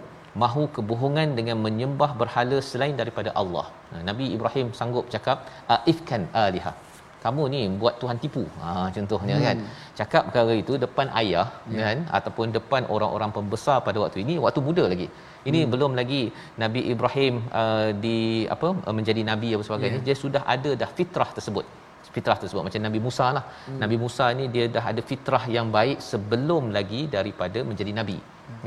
mahu 0.42 0.62
kebohongan 0.76 1.28
dengan 1.38 1.58
menyembah 1.66 2.10
berhala 2.20 2.60
selain 2.70 2.96
daripada 3.02 3.32
Allah? 3.42 3.66
Nabi 4.10 4.28
Ibrahim 4.36 4.68
sanggup 4.80 5.06
cakap 5.14 5.38
ifkan 5.92 6.24
alihah 6.44 6.74
kamu 7.24 7.42
ni 7.54 7.60
buat 7.82 7.94
Tuhan 8.02 8.16
tipu. 8.22 8.42
Ha 8.62 8.70
contohnya 8.96 9.36
kan. 9.46 9.56
hmm. 9.58 9.66
kan. 9.66 9.92
Cakap 9.98 10.22
perkara 10.28 10.54
itu 10.62 10.74
depan 10.84 11.06
ayah 11.20 11.46
yeah. 11.74 11.82
kan 11.84 11.98
ataupun 12.18 12.46
depan 12.56 12.82
orang-orang 12.94 13.30
pembesar 13.36 13.76
pada 13.88 13.98
waktu 14.04 14.18
ini 14.24 14.34
waktu 14.44 14.62
muda 14.68 14.86
lagi. 14.92 15.08
Ini 15.50 15.60
hmm. 15.62 15.70
belum 15.72 15.92
lagi 16.00 16.22
Nabi 16.62 16.80
Ibrahim 16.94 17.34
uh, 17.60 17.88
di 18.04 18.18
apa 18.56 18.68
menjadi 18.98 19.22
nabi 19.30 19.50
apa 19.56 19.64
sebagainya. 19.68 20.00
Yeah. 20.00 20.06
Dia 20.08 20.16
sudah 20.24 20.42
ada 20.56 20.72
dah 20.82 20.90
fitrah 20.98 21.30
tersebut. 21.38 21.66
Fitrah 22.16 22.36
tersebut 22.40 22.62
macam 22.66 22.80
Nabi 22.86 22.98
Musa 23.04 23.26
lah. 23.36 23.44
Hmm. 23.66 23.78
Nabi 23.82 23.96
Musa 24.02 24.24
ni 24.38 24.44
dia 24.54 24.64
dah 24.74 24.84
ada 24.90 25.02
fitrah 25.10 25.44
yang 25.56 25.68
baik 25.76 25.98
sebelum 26.10 26.64
lagi 26.76 27.02
daripada 27.14 27.58
menjadi 27.68 27.92
nabi. 28.00 28.18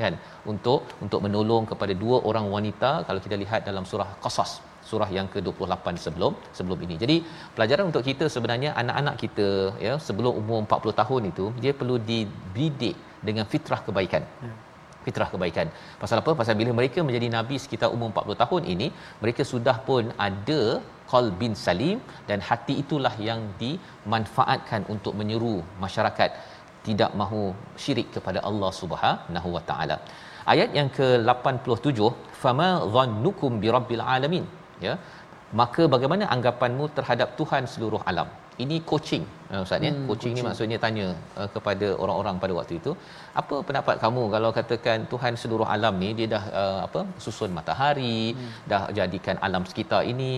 Kan? 0.04 0.16
Untuk 0.52 0.82
untuk 1.06 1.20
menolong 1.26 1.66
kepada 1.72 1.94
dua 2.04 2.18
orang 2.30 2.48
wanita 2.56 2.92
kalau 3.08 3.20
kita 3.26 3.38
lihat 3.44 3.62
dalam 3.70 3.86
surah 3.92 4.10
Qasas 4.24 4.54
surah 4.90 5.10
yang 5.18 5.28
ke-28 5.34 5.86
sebelum 6.06 6.34
sebelum 6.58 6.80
ini. 6.86 6.96
Jadi 7.04 7.16
pelajaran 7.56 7.86
untuk 7.92 8.04
kita 8.10 8.26
sebenarnya 8.36 8.72
anak-anak 8.82 9.16
kita 9.24 9.48
ya 9.86 9.94
sebelum 10.08 10.34
umur 10.42 10.60
40 10.66 11.02
tahun 11.02 11.22
itu 11.32 11.46
dia 11.64 11.74
perlu 11.80 11.98
dididik 12.12 12.96
dengan 13.28 13.46
fitrah 13.54 13.82
kebaikan. 13.88 14.24
Ya. 14.46 14.54
Fitrah 15.06 15.30
kebaikan. 15.34 15.68
Pasal 16.02 16.18
apa? 16.22 16.32
Pasal 16.40 16.54
bila 16.60 16.72
mereka 16.80 17.00
menjadi 17.08 17.28
nabi 17.38 17.56
sekitar 17.64 17.90
umur 17.96 18.08
40 18.10 18.42
tahun 18.44 18.62
ini, 18.74 18.88
mereka 19.24 19.42
sudah 19.54 19.78
pun 19.90 20.10
ada 20.28 20.62
qalbin 21.12 21.54
salim 21.66 21.98
dan 22.30 22.40
hati 22.48 22.74
itulah 22.84 23.14
yang 23.30 23.42
dimanfaatkan 23.62 24.82
untuk 24.94 25.14
menyeru 25.20 25.56
masyarakat 25.84 26.30
tidak 26.88 27.12
mahu 27.22 27.42
syirik 27.84 28.08
kepada 28.16 28.40
Allah 28.50 28.72
Subhanahu 28.82 29.50
wa 29.56 29.64
taala. 29.70 29.98
Ayat 30.54 30.72
yang 30.78 30.90
ke-87, 30.98 32.00
fama 32.42 32.70
dhannukum 32.96 33.52
birabbil 33.64 34.04
alamin 34.16 34.46
ya. 34.88 34.96
Maka 35.60 35.84
bagaimana 35.94 36.24
anggapanmu 36.36 36.86
terhadap 36.98 37.30
Tuhan 37.40 37.64
seluruh 37.74 38.02
alam? 38.12 38.30
Ini 38.64 38.76
coaching 38.90 39.24
uh, 39.54 39.62
ustaz 39.66 39.86
ya. 39.86 39.92
Hmm, 39.94 40.06
coaching, 40.10 40.34
ni 40.38 40.42
maksudnya 40.48 40.78
tanya 40.84 41.06
uh, 41.40 41.48
kepada 41.56 41.88
orang-orang 42.04 42.36
pada 42.44 42.54
waktu 42.58 42.74
itu 42.80 42.92
apa 43.42 43.56
pendapat 43.68 43.96
kamu 44.04 44.24
kalau 44.36 44.50
katakan 44.58 45.00
Tuhan 45.14 45.34
seluruh 45.42 45.68
alam 45.76 45.96
ni 46.04 46.10
dia 46.20 46.28
dah 46.36 46.44
uh, 46.62 46.80
apa 46.88 47.02
susun 47.26 47.52
matahari 47.58 48.22
hmm. 48.32 48.52
dah 48.72 48.82
jadikan 49.00 49.36
alam 49.48 49.66
sekitar 49.72 50.02
ini 50.12 50.30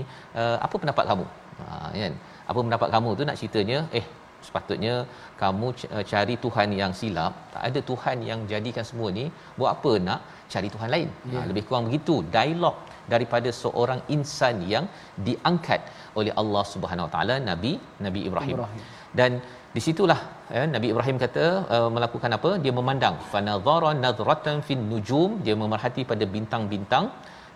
uh, 0.41 0.57
apa 0.65 0.75
pendapat 0.83 1.05
kamu? 1.11 1.25
Ha 1.61 1.75
kan? 2.03 2.15
Apa 2.49 2.59
pendapat 2.65 2.89
kamu 2.95 3.09
tu 3.19 3.25
nak 3.29 3.37
ceritanya 3.41 3.79
eh 3.99 4.05
sepatutnya 4.47 4.95
kamu 5.41 5.67
cari 6.11 6.35
Tuhan 6.45 6.69
yang 6.81 6.91
silap 6.99 7.33
tak 7.53 7.63
ada 7.69 7.79
Tuhan 7.91 8.17
yang 8.29 8.41
jadikan 8.51 8.85
semua 8.89 9.09
ni 9.19 9.25
buat 9.59 9.71
apa 9.75 9.93
nak 10.07 10.21
cari 10.53 10.69
Tuhan 10.75 10.89
lain 10.95 11.09
yeah. 11.11 11.33
ha, 11.33 11.43
ya. 11.43 11.47
lebih 11.51 11.63
kurang 11.67 11.85
begitu 11.89 12.15
dialog 12.35 12.77
daripada 13.13 13.49
seorang 13.61 13.99
insan 14.15 14.55
yang 14.73 14.85
diangkat 15.27 15.81
oleh 16.19 16.33
Allah 16.41 16.63
Subhanahu 16.73 17.07
Wa 17.07 17.13
Taala 17.15 17.35
Nabi 17.49 17.71
Nabi 18.05 18.21
Ibrahim. 18.29 18.55
Ibrahim. 18.57 18.83
Dan 19.19 19.31
di 19.75 19.81
situlah 19.87 20.19
ya, 20.55 20.63
Nabi 20.75 20.87
Ibrahim 20.93 21.17
kata 21.23 21.45
uh, 21.75 21.89
melakukan 21.95 22.31
apa? 22.37 22.51
Dia 22.63 22.73
memandang 22.79 23.15
fanadhara 23.31 23.91
nadratan 24.03 24.59
fin 24.67 24.83
nujum, 24.91 25.31
dia 25.45 25.55
memerhati 25.63 26.03
pada 26.11 26.27
bintang-bintang 26.35 27.07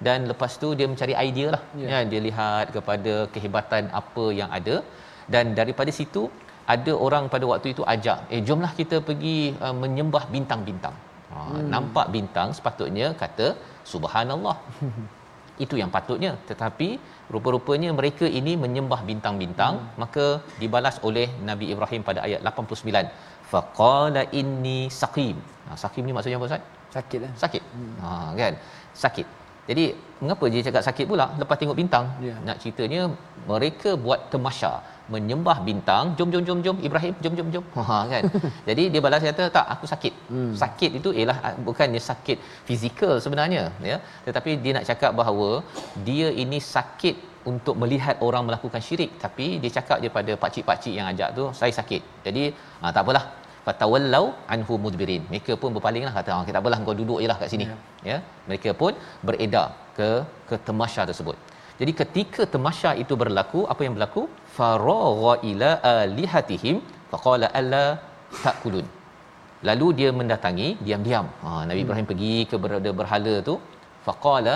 dan 0.06 0.20
lepas 0.32 0.52
tu 0.62 0.70
dia 0.80 0.88
mencari 0.92 1.14
idea 1.28 1.48
lah. 1.56 1.64
Yeah. 1.82 1.90
Ya, 1.92 2.00
dia 2.12 2.22
lihat 2.28 2.68
kepada 2.78 3.14
kehebatan 3.34 3.84
apa 4.02 4.26
yang 4.40 4.50
ada 4.60 4.78
dan 5.34 5.54
daripada 5.60 5.92
situ 6.00 6.24
ada 6.76 6.94
orang 7.06 7.24
pada 7.34 7.46
waktu 7.52 7.68
itu 7.74 7.84
ajak, 7.94 8.20
eh 8.34 8.42
jomlah 8.48 8.72
kita 8.80 9.00
pergi 9.08 9.38
uh, 9.66 9.76
menyembah 9.84 10.24
bintang-bintang. 10.36 10.96
Ha, 11.32 11.38
hmm. 11.40 11.68
nampak 11.74 12.08
bintang 12.16 12.50
sepatutnya 12.58 13.08
kata 13.24 13.48
subhanallah. 13.94 14.58
itu 15.64 15.76
yang 15.82 15.92
patutnya 15.96 16.32
tetapi 16.50 16.88
rupa-rupanya 17.34 17.90
mereka 18.00 18.26
ini 18.40 18.54
menyembah 18.64 19.02
bintang-bintang 19.10 19.74
hmm. 19.78 19.90
maka 20.02 20.26
dibalas 20.62 20.98
oleh 21.10 21.28
Nabi 21.50 21.66
Ibrahim 21.74 22.02
pada 22.10 22.20
ayat 22.28 22.42
89 22.42 23.12
faqala 23.52 24.24
inni 24.40 24.80
saqim 25.02 25.38
ha 25.68 25.78
saqim 25.84 26.04
ni 26.08 26.14
maksudnya 26.16 26.40
apa 26.40 26.48
ustaz 26.50 26.64
sakit 26.96 27.20
lah 27.26 27.32
sakit 27.44 27.64
hmm. 27.76 27.94
ha 28.04 28.10
kan 28.40 28.56
sakit 29.04 29.28
jadi 29.72 29.86
mengapa 30.22 30.46
dia 30.54 30.62
cakap 30.68 30.84
sakit 30.88 31.06
pula? 31.12 31.26
Lepas 31.42 31.58
tengok 31.60 31.78
bintang. 31.82 32.06
Yeah. 32.28 32.40
nak 32.48 32.58
ceritanya 32.62 33.02
mereka 33.52 33.90
buat 34.06 34.20
temasya 34.34 34.72
menyembah 35.14 35.58
bintang. 35.68 36.06
Jom 36.18 36.30
jom 36.34 36.44
jom 36.48 36.60
jom 36.66 36.78
Ibrahim. 36.88 37.14
Jom 37.24 37.34
jom 37.38 37.48
jom. 37.54 37.66
Ha 37.78 37.98
kan? 38.12 38.24
Jadi 38.70 38.84
dia 38.94 39.02
balas 39.06 39.24
kata 39.30 39.46
tak 39.58 39.66
aku 39.74 39.86
sakit. 39.94 40.14
Hmm. 40.32 40.54
sakit 40.64 40.92
itu 41.00 41.10
ialah 41.20 41.38
ah, 41.48 41.54
bukannya 41.68 42.02
sakit 42.10 42.38
fizikal 42.68 43.14
sebenarnya 43.26 43.64
ya. 43.92 43.98
Tetapi 44.28 44.54
dia 44.64 44.74
nak 44.78 44.88
cakap 44.92 45.12
bahawa 45.22 45.50
dia 46.08 46.30
ini 46.44 46.60
sakit 46.76 47.16
untuk 47.52 47.76
melihat 47.82 48.16
orang 48.28 48.44
melakukan 48.48 48.84
syirik. 48.88 49.12
Tapi 49.26 49.48
dia 49.64 49.72
cakap 49.78 49.98
je 50.04 50.12
pada 50.18 50.34
pakcik-pakcik 50.44 50.94
yang 51.00 51.08
ajak 51.14 51.30
tu 51.40 51.46
saya 51.62 51.74
sakit. 51.80 52.02
Jadi 52.28 52.44
ha, 52.82 52.92
tak 52.96 53.04
apalah 53.06 53.26
fatawallau 53.68 54.26
anhu 54.54 54.76
mudbirin 54.84 55.24
mereka 55.32 55.56
pun 55.62 55.72
berpalinglah 55.78 56.14
kata 56.20 56.32
ah 56.38 56.44
kita 56.50 56.58
apalah 56.62 56.80
kau 56.90 56.98
duduk 57.02 57.20
jelah 57.24 57.38
kat 57.42 57.50
sini 57.54 57.66
ya. 57.72 57.78
ya 58.12 58.18
mereka 58.50 58.70
pun 58.82 58.94
beredar 59.28 59.68
ke 59.98 60.10
ke 60.50 60.56
temasya 60.68 61.04
tersebut 61.10 61.38
jadi 61.82 61.94
ketika 62.00 62.42
temasya 62.54 62.90
itu 63.04 63.14
berlaku, 63.22 63.60
apa 63.74 63.82
yang 63.86 63.94
berlaku? 63.98 64.24
Faragha 64.58 65.34
ila 65.50 65.70
alihatihim 66.00 66.76
faqala 67.12 67.48
alla 67.60 67.86
takulun. 68.44 68.86
Lalu 69.68 69.88
dia 70.00 70.10
mendatangi 70.20 70.68
diam-diam. 70.86 71.26
Ha, 71.44 71.50
Nabi 71.70 71.80
hmm. 71.80 71.86
Ibrahim 71.86 72.08
pergi 72.12 72.36
ke 72.52 72.56
berada 72.64 72.92
berhala 73.00 73.34
tu. 73.50 73.56
Faqala 74.08 74.56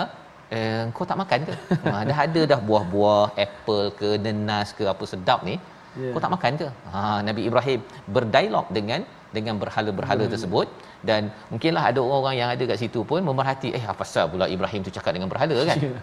eh, 0.56 0.82
kau 0.96 1.06
tak 1.10 1.18
makan 1.22 1.40
ke? 1.48 1.54
Ha, 1.86 1.98
dah 2.10 2.18
ada 2.26 2.42
dah 2.52 2.60
buah-buah, 2.68 3.24
apple 3.46 3.86
ke, 3.98 4.10
nenas 4.26 4.70
ke, 4.78 4.86
apa 4.94 5.04
sedap 5.12 5.42
ni. 5.48 5.56
Yeah. 6.02 6.12
Kau 6.14 6.22
tak 6.24 6.32
makan 6.36 6.52
ke? 6.60 6.68
Ha, 6.94 7.00
Nabi 7.28 7.42
Ibrahim 7.48 7.80
berdialog 8.16 8.66
dengan 8.78 9.00
dengan 9.36 9.54
berhala-berhala 9.62 10.24
hmm. 10.24 10.32
tersebut 10.34 10.66
dan 11.08 11.22
mungkinlah 11.52 11.82
ada 11.90 11.98
orang-orang 12.04 12.36
yang 12.40 12.50
ada 12.54 12.64
kat 12.70 12.78
situ 12.82 13.00
pun 13.10 13.20
memerhati 13.28 13.70
eh 13.78 13.84
apa 13.90 13.98
pasal 14.02 14.24
pula 14.32 14.46
Ibrahim 14.56 14.80
tu 14.86 14.92
cakap 14.98 15.12
dengan 15.16 15.30
berhala 15.32 15.58
kan? 15.70 15.80
Yeah 15.88 16.00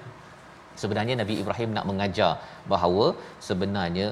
sebenarnya 0.82 1.16
Nabi 1.22 1.34
Ibrahim 1.42 1.70
nak 1.78 1.86
mengajar 1.90 2.32
bahawa 2.74 3.06
sebenarnya 3.48 4.08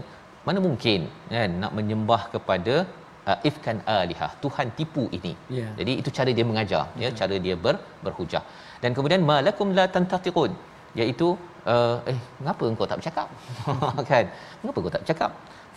mana 0.47 0.59
mungkin 0.67 1.01
kan 1.33 1.51
nak 1.63 1.71
menyembah 1.77 2.21
kepada 2.33 2.75
uh, 3.29 3.37
ifkan 3.49 3.77
alihah 3.99 4.31
Tuhan 4.43 4.67
tipu 4.79 5.03
ini. 5.17 5.33
Yeah. 5.57 5.71
Jadi 5.79 5.93
itu 6.01 6.09
cara 6.17 6.31
dia 6.37 6.45
mengajar 6.51 6.83
yeah. 7.01 7.13
ya 7.13 7.19
cara 7.19 7.35
dia 7.45 7.55
ber, 7.65 7.75
berhujah. 8.05 8.43
Dan 8.83 8.91
kemudian 8.97 9.23
malakum 9.31 9.69
la 9.77 9.85
tantatiqun 9.95 10.51
iaitu 10.99 11.27
uh, 11.73 11.97
eh 12.11 12.19
mengapa 12.39 12.63
engkau 12.71 12.87
tak 12.91 12.97
bercakap? 13.01 13.27
kan? 14.11 14.25
Mengapa 14.61 14.77
engkau 14.81 14.93
tak 14.95 15.03
bercakap? 15.05 15.31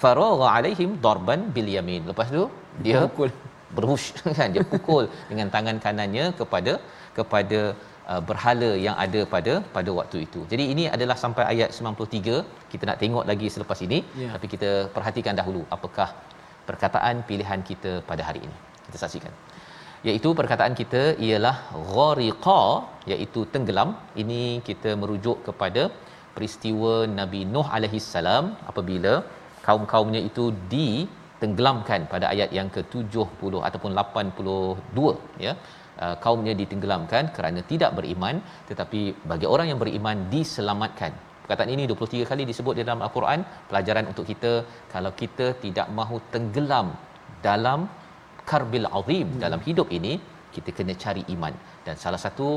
Faragha 0.05 0.47
alaihim 0.57 0.91
darban 1.07 1.41
bil 1.57 1.71
yamin. 1.77 2.03
Lepas 2.11 2.29
tu 2.37 2.45
dia 2.85 2.97
pukul 3.07 3.31
berhush 3.77 4.09
kan 4.39 4.49
dia 4.55 4.65
pukul 4.73 5.05
dengan 5.31 5.49
tangan 5.55 5.77
kanannya 5.85 6.25
kepada 6.41 6.73
kepada 7.19 7.61
uh, 8.11 8.21
berhala 8.29 8.71
yang 8.87 8.97
ada 9.05 9.21
pada 9.35 9.55
pada 9.77 9.91
waktu 9.99 10.19
itu. 10.27 10.41
Jadi 10.53 10.65
ini 10.75 10.85
adalah 10.97 11.17
sampai 11.25 11.45
ayat 11.53 11.71
93. 11.79 12.37
Kita 12.73 12.85
nak 12.91 12.99
tengok 13.03 13.25
lagi 13.31 13.49
selepas 13.55 13.81
ini 13.87 13.99
yeah. 14.23 14.33
tapi 14.37 14.49
kita 14.55 14.71
perhatikan 14.97 15.37
dahulu 15.41 15.63
apakah 15.77 16.09
perkataan 16.69 17.17
pilihan 17.29 17.63
kita 17.71 17.93
pada 18.11 18.25
hari 18.29 18.43
ini. 18.47 18.57
Kita 18.87 18.99
saksikan. 19.05 19.35
Iaitu 20.09 20.31
perkataan 20.41 20.75
kita 20.81 21.03
ialah 21.27 21.57
ghariqa 21.95 22.61
iaitu 23.13 23.43
tenggelam. 23.53 23.91
Ini 24.23 24.43
kita 24.69 24.91
merujuk 25.03 25.39
kepada 25.47 25.85
peristiwa 26.35 26.93
Nabi 27.21 27.41
Nuh 27.55 27.67
alaihi 27.77 28.01
salam 28.13 28.45
apabila 28.71 29.15
kaum-kaumnya 29.67 30.21
itu 30.31 30.45
di 30.73 30.89
tenggelamkan 31.43 32.01
pada 32.13 32.27
ayat 32.35 32.51
yang 32.59 32.69
ke-70 32.75 33.53
ataupun 33.69 33.91
82 34.03 35.43
ya. 35.47 35.55
Uh, 36.05 36.17
kaumnya 36.25 36.53
ditenggelamkan 36.61 37.25
kerana 37.35 37.61
tidak 37.71 37.91
beriman 37.99 38.37
tetapi 38.69 39.01
bagi 39.31 39.47
orang 39.55 39.67
yang 39.71 39.79
beriman 39.83 40.17
diselamatkan. 40.35 41.13
Perkataan 41.45 41.71
ini 41.75 41.85
23 41.91 42.31
kali 42.31 42.43
disebut 42.51 42.75
di 42.79 42.83
dalam 42.87 43.03
al-Quran 43.07 43.41
pelajaran 43.71 44.05
untuk 44.11 44.27
kita 44.31 44.53
kalau 44.95 45.13
kita 45.21 45.47
tidak 45.65 45.87
mahu 45.99 46.17
tenggelam 46.35 46.89
dalam 47.47 47.81
karbil 48.51 48.89
azim 48.99 49.27
hmm. 49.29 49.43
dalam 49.45 49.61
hidup 49.67 49.89
ini 49.99 50.15
kita 50.55 50.71
kena 50.79 50.95
cari 51.05 51.23
iman. 51.35 51.55
Dan 51.87 51.95
salah 52.05 52.21
satu 52.27 52.49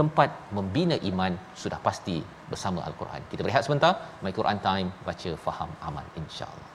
tempat 0.00 0.30
membina 0.56 0.96
iman 1.10 1.32
sudah 1.62 1.80
pasti 1.86 2.18
bersama 2.52 2.84
al-Quran. 2.88 3.22
Kita 3.30 3.40
berehat 3.46 3.64
sebentar, 3.68 4.20
My 4.24 4.32
Quran 4.32 4.58
Time 4.60 4.88
baca 5.04 5.30
faham 5.36 5.70
amal 5.84 6.04
insya-Allah. 6.16 6.67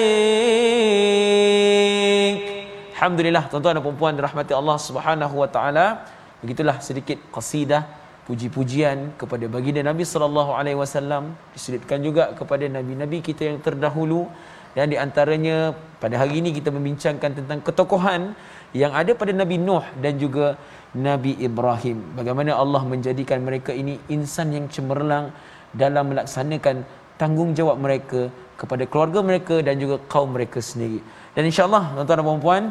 الحمد 2.95 3.19
لله 3.27 3.43
tuan-tuan 3.51 3.75
dan 3.75 3.83
puan-puan 3.83 4.15
dirahmati 4.15 4.55
Allah 4.55 4.79
Subhanahu 4.79 5.35
wa 5.43 5.51
taala. 5.51 6.07
Begitulah 6.39 6.79
sedikit 6.79 7.19
qasidah 7.35 7.83
puji-pujian 8.31 9.19
kepada 9.19 9.51
baginda 9.51 9.83
Nabi 9.83 10.07
sallallahu 10.07 10.55
alaihi 10.55 10.79
wasallam. 10.79 11.35
Disebutkan 11.59 12.07
juga 12.07 12.31
kepada 12.39 12.71
nabi-nabi 12.71 13.19
kita 13.19 13.51
yang 13.51 13.59
terdahulu. 13.59 14.31
Dan 14.79 14.95
di 14.95 14.99
antaranya 15.01 15.75
pada 15.99 16.15
hari 16.23 16.39
ini 16.39 16.55
kita 16.55 16.71
membincangkan 16.71 17.35
tentang 17.35 17.59
ketokohan 17.67 18.39
yang 18.77 18.95
ada 18.95 19.11
pada 19.17 19.35
Nabi 19.35 19.59
Nuh 19.59 19.83
dan 19.99 20.15
juga 20.23 20.55
Nabi 20.95 21.35
Ibrahim. 21.49 22.15
Bagaimana 22.15 22.55
Allah 22.55 22.87
menjadikan 22.87 23.43
mereka 23.43 23.75
ini 23.75 23.99
insan 24.07 24.55
yang 24.55 24.71
cemerlang, 24.71 25.35
dalam 25.73 26.15
melaksanakan 26.15 26.87
tanggungjawab 27.21 27.77
mereka 27.77 28.21
kepada 28.59 28.85
keluarga 28.91 29.21
mereka 29.23 29.57
dan 29.63 29.79
juga 29.79 30.03
kaum 30.11 30.35
mereka 30.35 30.59
sendiri. 30.59 31.03
Dan 31.35 31.47
insya-Allah 31.47 31.95
tuan-tuan 31.95 32.19
dan 32.19 32.27
puan-puan 32.27 32.63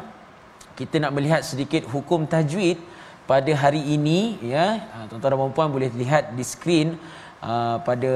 kita 0.78 0.96
nak 1.02 1.12
melihat 1.16 1.42
sedikit 1.42 1.84
hukum 1.90 2.28
tajwid 2.30 2.78
pada 3.28 3.52
hari 3.56 3.82
ini 3.96 4.40
ya. 4.44 4.88
Ah, 4.96 5.04
tuan-tuan 5.10 5.32
dan 5.36 5.40
puan-puan 5.42 5.70
boleh 5.72 5.90
lihat 5.96 6.36
di 6.38 6.44
skrin 6.44 7.00
uh, 7.44 7.78
pada 7.88 8.14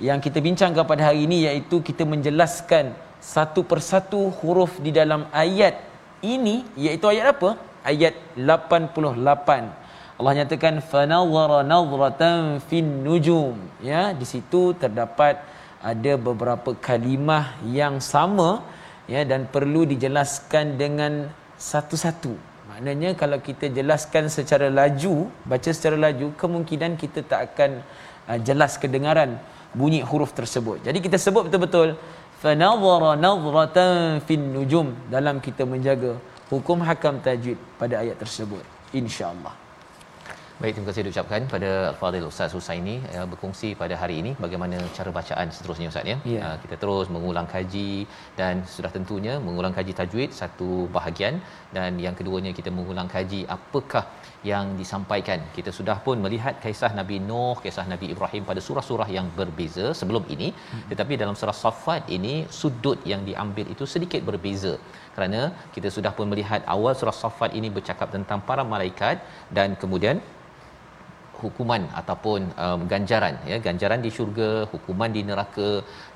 yang 0.00 0.18
kita 0.18 0.38
bincangkan 0.40 0.84
pada 0.88 1.12
hari 1.12 1.28
ini 1.28 1.44
iaitu 1.46 1.84
kita 1.84 2.08
menjelaskan 2.08 2.96
satu 3.20 3.60
persatu 3.70 4.32
huruf 4.40 4.80
di 4.80 4.90
dalam 4.90 5.28
ayat 5.30 5.76
ini 6.24 6.64
iaitu 6.76 7.06
ayat 7.12 7.36
apa? 7.36 7.50
Ayat 7.84 8.16
88 8.36 9.79
Allah 10.20 10.44
nyatakan 10.44 10.84
fanawara 10.84 11.64
nazratan 11.64 12.60
fin 12.68 12.84
nujum. 13.00 13.56
Ya 13.80 14.12
di 14.12 14.28
situ 14.28 14.76
terdapat 14.76 15.40
ada 15.80 16.12
beberapa 16.20 16.76
kalimah 16.76 17.56
yang 17.64 18.04
sama 18.04 18.60
ya 19.08 19.24
dan 19.24 19.48
perlu 19.48 19.88
dijelaskan 19.88 20.76
dengan 20.76 21.32
satu-satu. 21.56 22.36
Maknanya 22.68 23.16
kalau 23.16 23.40
kita 23.40 23.72
jelaskan 23.72 24.28
secara 24.28 24.68
laju 24.68 25.32
baca 25.48 25.70
secara 25.72 25.96
laju 25.96 26.36
kemungkinan 26.36 27.00
kita 27.00 27.24
tak 27.24 27.40
akan 27.56 27.80
uh, 28.28 28.36
jelas 28.44 28.76
kedengaran 28.76 29.40
bunyi 29.72 30.04
huruf 30.04 30.36
tersebut. 30.36 30.84
Jadi 30.84 31.00
kita 31.00 31.16
sebut 31.16 31.48
betul-betul 31.48 31.96
fanawara 32.44 33.16
nazratan 33.16 34.20
fin 34.28 34.52
nujum 34.52 34.92
dalam 35.08 35.40
kita 35.40 35.64
menjaga 35.64 36.20
hukum 36.52 36.84
hakam 36.84 37.24
tajwid 37.24 37.56
pada 37.80 38.04
ayat 38.04 38.20
tersebut 38.20 38.60
insyaallah 38.92 39.69
Baik, 40.62 40.72
terima 40.76 40.88
kasih 40.88 41.02
diucapkan 41.06 41.42
pada 41.52 41.68
Al-Fadhil 41.90 42.24
Ustaz 42.30 42.52
Husaini 42.56 42.94
uh, 43.16 43.26
berkongsi 43.32 43.68
pada 43.82 43.94
hari 44.00 44.14
ini 44.20 44.30
bagaimana 44.44 44.76
cara 44.96 45.10
bacaan 45.18 45.46
seterusnya 45.56 45.86
Ustaz 45.92 46.10
ya. 46.10 46.16
Ya. 46.32 46.40
Uh, 46.46 46.56
kita 46.62 46.76
terus 46.82 47.06
mengulang 47.14 47.46
kaji 47.52 47.92
dan 48.40 48.60
sudah 48.74 48.90
tentunya 48.96 49.34
mengulang 49.46 49.72
kaji 49.78 49.92
tajwid 50.00 50.36
satu 50.40 50.68
bahagian 50.96 51.40
dan 51.76 51.96
yang 52.04 52.14
keduanya 52.18 52.52
kita 52.58 52.70
mengulang 52.78 53.08
kaji 53.14 53.40
apakah 53.56 54.02
yang 54.50 54.66
disampaikan. 54.80 55.40
Kita 55.56 55.72
sudah 55.78 55.96
pun 56.06 56.20
melihat 56.24 56.60
kisah 56.64 56.92
Nabi 56.98 57.16
Nuh, 57.28 57.56
kisah 57.64 57.86
Nabi 57.92 58.08
Ibrahim 58.14 58.44
pada 58.50 58.60
surah-surah 58.66 59.08
yang 59.16 59.28
berbeza 59.38 59.86
sebelum 60.00 60.26
ini. 60.34 60.50
Tetapi 60.90 61.16
dalam 61.22 61.38
surah 61.42 61.56
Saffat 61.62 62.12
ini 62.18 62.34
sudut 62.58 63.00
yang 63.12 63.24
diambil 63.30 63.64
itu 63.76 63.86
sedikit 63.94 64.20
berbeza. 64.28 64.74
Kerana 65.16 65.40
kita 65.76 65.88
sudah 65.96 66.12
pun 66.18 66.28
melihat 66.34 66.60
awal 66.76 66.92
surah 67.00 67.16
Saffat 67.22 67.56
ini 67.60 67.70
bercakap 67.78 68.10
tentang 68.18 68.42
para 68.50 68.64
malaikat 68.74 69.16
dan 69.58 69.80
kemudian 69.84 70.18
hukuman 71.42 71.82
ataupun 72.00 72.40
um, 72.64 72.80
ganjaran 72.92 73.34
ya. 73.50 73.56
Ganjaran 73.66 74.00
di 74.06 74.10
syurga 74.16 74.50
hukuman 74.72 75.10
di 75.16 75.22
neraka 75.30 75.70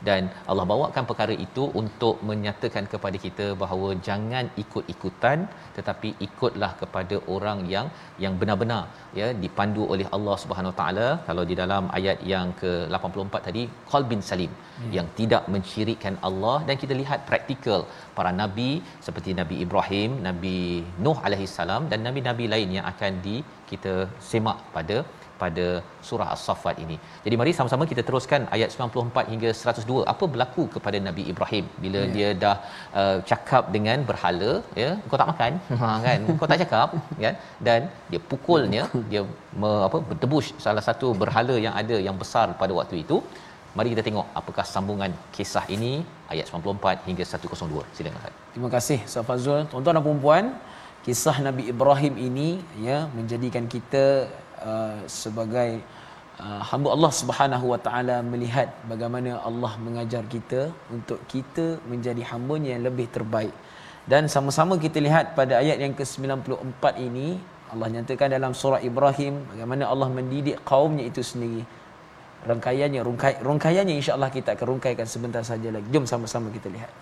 dan 0.09 0.23
Allah 0.51 0.67
bawakan 0.73 1.05
perkara 1.11 1.35
itu 1.47 1.65
untuk 1.83 2.17
menyatakan 2.31 2.87
kepada 2.95 3.19
kita 3.27 3.47
bahawa 3.63 3.91
jangan 4.09 4.47
ikut-ikutan 4.65 5.39
tetapi 5.77 6.11
ikutlah 6.27 6.71
kepada 6.83 7.19
orang 7.37 7.61
yang 7.75 7.87
yang 8.25 8.35
benar-benar 8.41 8.83
ya 9.21 9.29
dipandu 9.45 9.85
oleh 9.95 10.07
Allah 10.17 10.37
Subhanahu 10.43 10.73
Wa 10.75 10.79
taala. 10.81 11.09
Kalau 11.29 11.45
di 11.51 11.57
dalam 11.63 11.85
ayat 11.99 12.19
yang 12.35 12.49
ke-84 12.63 13.35
tadi 13.49 13.65
qalbin 13.93 14.23
salim 14.31 14.53
hmm. 14.55 14.93
yang 14.97 15.09
tidak 15.21 15.45
mensyirikkan 15.55 16.17
Allah. 16.29 16.57
Dan 16.69 16.77
kita 16.83 16.95
lihat 17.03 17.21
praktikal 17.31 17.81
para 18.19 18.31
nabi 18.43 18.71
seperti 19.07 19.31
Nabi 19.41 19.57
Ibrahim, 19.65 20.11
Nabi 20.29 20.59
Nuh 21.05 21.19
alaihi 21.27 21.51
salam 21.59 21.83
dan 21.93 22.01
nabi-nabi 22.09 22.47
lain 22.55 22.71
yang 22.79 22.87
akan 22.93 23.15
di 23.27 23.37
kita 23.71 23.95
semak 24.31 24.59
pada 24.77 24.97
pada 25.43 25.67
surah 26.09 26.29
As-Saffat 26.35 26.77
ini. 26.85 26.97
Jadi 27.25 27.35
mari 27.41 27.53
sama-sama 27.59 27.85
kita 27.93 28.03
teruskan 28.09 28.43
ayat 28.57 28.69
94 28.75 29.33
hingga 29.33 29.51
102. 29.61 30.03
Apa 30.13 30.25
berlaku 30.33 30.65
kepada 30.75 30.99
Nabi 31.07 31.23
Ibrahim 31.33 31.65
bila 31.85 32.01
yeah. 32.03 32.13
dia 32.17 32.29
dah 32.45 32.57
uh, 33.01 33.17
cakap 33.31 33.65
dengan 33.77 33.99
berhala 34.11 34.53
ya, 34.83 34.91
kau 35.09 35.21
tak 35.23 35.31
makan, 35.33 35.53
ha 35.83 35.89
kan? 36.07 36.21
Kau 36.41 36.49
tak 36.53 36.61
cakap 36.65 36.95
kan? 37.25 37.35
Dan 37.69 37.81
dia 38.13 38.21
pukulnya, 38.33 38.85
dia 39.13 39.23
me, 39.63 39.73
apa 39.89 40.01
bertebus 40.11 40.49
salah 40.67 40.85
satu 40.89 41.11
berhala 41.25 41.57
yang 41.67 41.75
ada 41.83 41.99
yang 42.09 42.19
besar 42.23 42.47
pada 42.63 42.75
waktu 42.81 42.97
itu. 43.05 43.19
Mari 43.79 43.91
kita 43.93 44.03
tengok 44.07 44.27
apakah 44.39 44.65
sambungan 44.73 45.13
kisah 45.37 45.65
ini 45.77 45.93
ayat 46.33 46.47
94 46.47 47.09
hingga 47.09 47.25
102. 47.31 47.83
Silakan 47.97 48.19
Ustaz. 48.21 48.35
Terima 48.55 48.69
kasih 48.75 48.99
Ustaz 49.09 49.27
Fazrul. 49.31 49.63
Tuan-tuan 49.71 49.97
dan 49.99 50.05
puan-puan, 50.07 50.45
kisah 51.05 51.37
Nabi 51.47 51.69
Ibrahim 51.73 52.15
ini 52.17 52.49
ya 52.81 52.99
menjadikan 53.13 53.69
kita 53.75 54.05
uh, 54.65 54.97
sebagai 55.05 55.85
uh, 56.41 56.63
hamba 56.71 56.89
Allah 56.97 57.13
Subhanahu 57.21 57.67
Wa 57.73 57.81
Taala 57.87 58.17
melihat 58.33 58.73
bagaimana 58.89 59.37
Allah 59.49 59.73
mengajar 59.87 60.25
kita 60.35 60.73
untuk 60.89 61.21
kita 61.29 61.67
menjadi 61.93 62.25
hamba-Nya 62.33 62.81
yang 62.81 62.85
lebih 62.89 63.07
terbaik. 63.13 63.53
Dan 64.09 64.29
sama-sama 64.33 64.77
kita 64.81 65.01
lihat 65.01 65.37
pada 65.39 65.61
ayat 65.61 65.81
yang 65.81 65.93
ke-94 65.97 66.85
ini 67.01 67.41
Allah 67.73 67.89
nyatakan 67.89 68.29
dalam 68.37 68.53
surah 68.53 68.81
Ibrahim 68.89 69.45
bagaimana 69.53 69.85
Allah 69.93 70.09
mendidik 70.09 70.61
kaumnya 70.69 71.05
itu 71.11 71.21
sendiri. 71.21 71.65
Rangkaiannya, 72.45 73.01
rungkai, 73.01 73.41
rungkaiannya 73.41 73.95
insya-Allah 74.01 74.29
kita 74.29 74.53
akan 74.53 74.77
rungkaikan 74.77 75.09
sebentar 75.09 75.41
saja 75.41 75.69
lagi. 75.73 75.89
Jom 75.89 76.05
sama-sama 76.05 76.53
kita 76.53 76.69
lihat. 76.69 76.93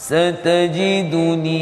ستجدني 0.04 1.60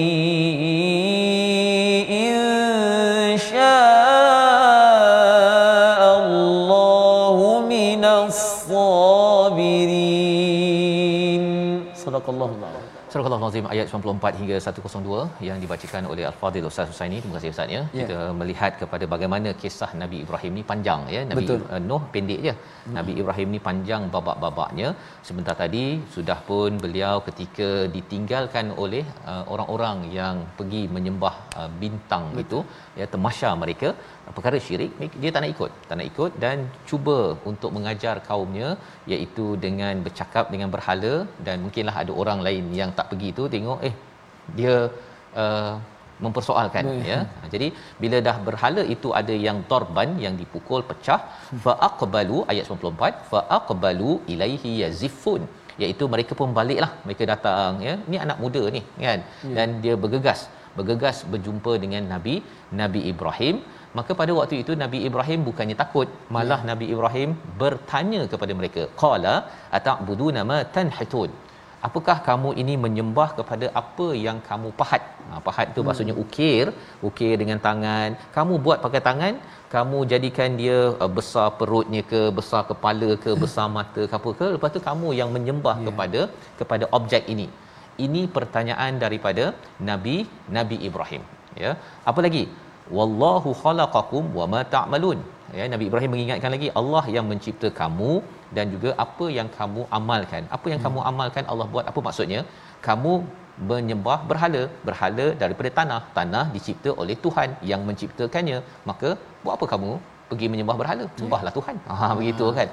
Surah 13.13 13.29
Al-Azim 13.37 13.65
ayat 13.73 13.87
94 13.89 14.37
hingga 14.39 14.55
102 14.67 15.17
yang 15.47 15.57
dibacakan 15.63 16.03
oleh 16.11 16.23
Al-Fadhil 16.29 16.67
Ustaz 16.69 16.87
Husaini. 16.91 17.17
Terima 17.21 17.35
kasih 17.35 17.49
Ustaz 17.53 17.67
ya. 17.75 17.81
Ya. 17.81 17.97
Kita 17.97 18.17
melihat 18.39 18.71
kepada 18.81 19.05
bagaimana 19.13 19.49
kisah 19.61 19.89
Nabi 20.01 20.17
Ibrahim 20.23 20.53
ni 20.57 20.63
panjang 20.71 21.01
ya. 21.15 21.21
Nabi 21.31 21.45
Betul. 21.45 21.59
uh, 21.73 21.81
Nuh 21.89 22.01
pendek 22.13 22.39
je. 22.47 22.53
Hmm. 22.55 22.95
Nabi 22.97 23.13
Ibrahim 23.21 23.47
ni 23.55 23.59
panjang 23.67 24.03
babak-babaknya. 24.15 24.89
Sebentar 25.27 25.55
tadi 25.61 25.83
sudah 26.15 26.39
pun 26.49 26.81
beliau 26.85 27.15
ketika 27.27 27.69
ditinggalkan 27.97 28.73
oleh 28.85 29.03
uh, 29.33 29.43
orang-orang 29.55 29.99
yang 30.17 30.41
pergi 30.57 30.83
menyembah 30.97 31.35
uh, 31.59 31.69
bintang 31.83 32.25
Betul. 32.33 32.43
itu 32.45 32.59
ya 33.01 33.07
temasya 33.13 33.51
mereka 33.65 33.91
perkara 34.37 34.57
syirik? 34.65 34.91
Dia 35.21 35.29
tak 35.35 35.41
nak 35.43 35.51
ikut. 35.55 35.71
Tak 35.87 35.95
nak 35.99 36.07
ikut 36.11 36.31
dan 36.43 36.57
cuba 36.89 37.17
untuk 37.51 37.71
mengajar 37.77 38.15
kaumnya 38.29 38.69
iaitu 39.13 39.45
dengan 39.65 40.03
bercakap 40.05 40.45
dengan 40.53 40.69
berhala 40.75 41.13
dan 41.47 41.57
mungkinlah 41.65 41.95
ada 42.03 42.11
orang 42.23 42.41
lain 42.47 42.67
yang 42.81 42.91
tak 42.99 43.07
pergi 43.11 43.31
tu 43.39 43.45
tengok 43.55 43.81
eh 43.89 43.95
dia 44.59 44.75
uh, 45.43 45.73
mempersoalkan 46.25 46.85
Baik. 46.89 47.07
ya. 47.11 47.19
Ha, 47.25 47.47
jadi 47.53 47.67
bila 48.03 48.17
dah 48.27 48.35
berhala 48.47 48.81
itu 48.95 49.09
ada 49.19 49.35
yang 49.47 49.57
torban 49.71 50.09
yang 50.25 50.35
dipukul 50.41 50.81
pecah 50.89 51.19
fa 51.65 51.73
aqbalu 51.89 52.39
ayat 52.51 52.65
94 52.69 53.29
fa 53.31 53.41
aqbalu 53.57 54.11
ilaihi 54.33 54.71
yazifun 54.83 55.43
iaitu 55.81 56.05
mereka 56.13 56.33
pun 56.39 56.49
baliklah. 56.57 56.91
Mereka 57.05 57.23
datang 57.33 57.81
ya. 57.87 57.93
Ni 58.11 58.17
anak 58.25 58.37
muda 58.43 58.63
ni 58.75 58.81
kan. 59.05 59.19
Ya. 59.45 59.53
dan 59.57 59.67
dia 59.85 59.95
bergegas. 60.03 60.41
Bergegas 60.77 61.17
berjumpa 61.33 61.71
dengan 61.83 62.03
nabi 62.13 62.35
Nabi 62.81 63.01
Ibrahim 63.11 63.57
maka 63.97 64.11
pada 64.19 64.31
waktu 64.39 64.55
itu 64.63 64.73
Nabi 64.83 64.99
Ibrahim 65.09 65.39
bukannya 65.49 65.77
takut 65.83 66.09
malah 66.35 66.59
Ya. 66.61 66.67
Nabi 66.71 66.85
Ibrahim 66.93 67.29
bertanya 67.63 68.21
kepada 68.33 68.53
mereka 68.59 68.83
qala 69.01 69.35
ata'buduna 69.79 70.43
ma 70.51 70.59
tanhitun? 70.77 71.31
Apakah 71.87 72.15
kamu 72.27 72.49
ini 72.61 72.73
menyembah 72.83 73.29
kepada 73.37 73.65
apa 73.81 74.05
yang 74.25 74.37
kamu 74.49 74.69
pahat? 74.81 75.01
Ha, 75.29 75.39
pahat 75.47 75.65
itu 75.71 75.81
maksudnya 75.87 76.15
ukir 76.23 76.65
ukir 77.07 77.33
dengan 77.41 77.59
tangan. 77.65 78.09
Kamu 78.37 78.53
buat 78.65 78.79
pakai 78.85 79.01
tangan 79.07 79.33
kamu 79.73 79.99
jadikan 80.11 80.49
dia 80.61 80.77
uh, 81.03 81.11
besar 81.17 81.47
perutnya 81.59 82.01
ke 82.11 82.21
besar 82.37 82.61
kepala 82.71 83.09
ke 83.23 83.31
besar 83.43 83.67
mata 83.77 84.03
ke 84.09 84.15
apa 84.19 84.31
ke 84.39 84.47
lepas 84.55 84.71
tu 84.75 84.81
kamu 84.89 85.09
yang 85.19 85.29
menyembah 85.35 85.75
Ya. 85.79 85.85
kepada 85.87 86.21
kepada 86.61 86.87
objek 86.99 87.23
ini. 87.35 87.47
Ini 88.05 88.21
pertanyaan 88.35 88.93
daripada 89.03 89.45
Nabi 89.89 90.17
Nabi 90.57 90.77
Ibrahim 90.89 91.23
ya. 91.63 91.71
Apa 92.11 92.19
lagi 92.25 92.43
wallahu 92.97 93.51
khalaqakum 93.61 94.23
wama 94.39 94.61
ta'malun. 94.75 95.19
Ya 95.57 95.65
Nabi 95.73 95.85
Ibrahim 95.89 96.11
mengingatkan 96.13 96.51
lagi 96.55 96.67
Allah 96.79 97.03
yang 97.15 97.25
mencipta 97.31 97.69
kamu 97.79 98.11
dan 98.57 98.65
juga 98.73 98.89
apa 99.05 99.25
yang 99.37 99.49
kamu 99.57 99.81
amalkan. 99.97 100.43
Apa 100.55 100.67
yang 100.71 100.79
hmm. 100.79 100.87
kamu 100.87 100.99
amalkan 101.11 101.43
Allah 101.51 101.67
buat. 101.73 101.85
Apa 101.91 101.99
maksudnya? 102.07 102.41
Kamu 102.87 103.13
menyembah 103.71 104.19
berhala. 104.29 104.63
Berhala 104.87 105.27
daripada 105.43 105.69
tanah. 105.79 106.01
Tanah 106.17 106.45
dicipta 106.55 106.91
oleh 107.03 107.17
Tuhan 107.25 107.49
yang 107.71 107.83
menciptakannya. 107.89 108.59
Maka 108.91 109.11
buat 109.43 109.55
apa 109.57 109.67
kamu? 109.73 109.91
Pergi 110.31 110.49
menyembah 110.53 110.77
berhala. 110.81 111.05
Sembahlah 111.21 111.53
Tuhan. 111.59 111.77
Ha 112.01 112.09
begitu 112.19 112.47
kan? 112.57 112.69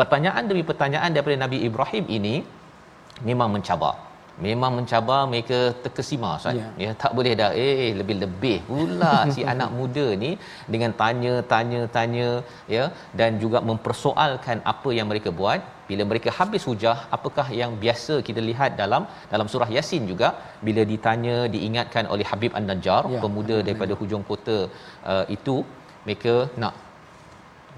Pertanyaan 0.00 0.44
demi 0.50 0.62
pertanyaan 0.70 1.10
daripada 1.16 1.36
Nabi 1.44 1.58
Ibrahim 1.68 2.04
ini 2.18 2.34
memang 3.28 3.48
mencabar 3.56 3.94
memang 4.44 4.72
mencabar 4.78 5.20
mereka 5.32 5.58
terkesima 5.84 6.30
Ustaz. 6.38 6.58
Ya. 6.60 6.68
Ya 6.84 6.90
tak 7.02 7.12
boleh 7.18 7.32
dah 7.40 7.50
eh 7.66 7.92
lebih-lebih 8.00 8.58
pula 8.68 9.14
si 9.34 9.40
anak 9.52 9.70
muda 9.78 10.06
ni 10.24 10.30
dengan 10.74 10.92
tanya 11.02 11.34
tanya 11.52 11.80
tanya 11.96 12.28
ya 12.74 12.84
dan 13.20 13.40
juga 13.44 13.60
mempersoalkan 13.70 14.60
apa 14.72 14.90
yang 14.98 15.08
mereka 15.12 15.32
buat 15.40 15.60
bila 15.90 16.02
mereka 16.10 16.30
habis 16.38 16.62
hujah 16.68 16.96
apakah 17.16 17.46
yang 17.60 17.72
biasa 17.82 18.14
kita 18.28 18.40
lihat 18.48 18.70
dalam 18.82 19.02
dalam 19.32 19.48
surah 19.52 19.70
yasin 19.76 20.04
juga 20.12 20.28
bila 20.68 20.84
ditanya 20.92 21.36
diingatkan 21.54 22.06
oleh 22.14 22.26
Habib 22.32 22.54
An-Najjar 22.60 23.02
Ya, 23.14 23.20
pemuda 23.24 23.56
daripada 23.66 23.92
hujung 24.00 24.22
kota 24.30 24.56
uh, 25.12 25.24
itu 25.36 25.54
mereka 26.06 26.34
nak 26.62 26.74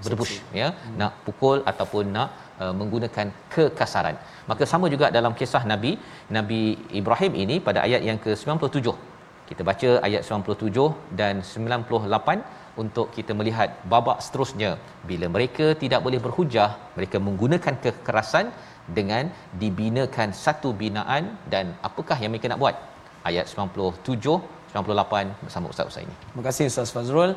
berebus 0.03 0.31
ya 0.59 0.67
hmm. 0.71 0.95
nak 0.99 1.11
pukul 1.25 1.57
ataupun 1.71 2.05
nak 2.17 2.29
uh, 2.63 2.73
menggunakan 2.79 3.27
kekasaran 3.53 4.15
maka 4.51 4.63
sama 4.71 4.87
juga 4.93 5.07
dalam 5.17 5.35
kisah 5.39 5.63
nabi 5.71 5.91
nabi 6.37 6.61
Ibrahim 7.01 7.35
ini 7.43 7.57
pada 7.67 7.81
ayat 7.87 8.03
yang 8.09 8.19
ke-97 8.25 8.89
Kita 9.49 9.61
baca 9.67 9.91
ayat 10.07 10.21
97 10.25 11.15
dan 11.19 11.35
98 11.51 12.81
untuk 12.81 13.07
kita 13.15 13.31
melihat 13.39 13.69
babak 13.93 14.17
seterusnya 14.25 14.69
bila 15.09 15.27
mereka 15.35 15.65
tidak 15.83 16.01
boleh 16.05 16.19
berhujah 16.25 16.69
mereka 16.97 17.17
menggunakan 17.27 17.75
kekerasan 17.85 18.45
dengan 18.97 19.25
dibinakan 19.61 20.29
satu 20.43 20.69
binaan 20.81 21.23
dan 21.53 21.65
apakah 21.89 22.17
yang 22.21 22.31
mereka 22.33 22.51
nak 22.51 22.61
buat 22.63 22.75
ayat 23.29 23.45
97 23.53 24.37
98 24.73 25.45
bersama 25.45 25.65
Ustaz 25.73 25.89
Ustaz 25.91 26.05
ini. 26.05 26.15
Terima 26.29 26.43
kasih 26.47 26.63
Ustaz 26.71 26.93
Fazrul. 26.95 27.31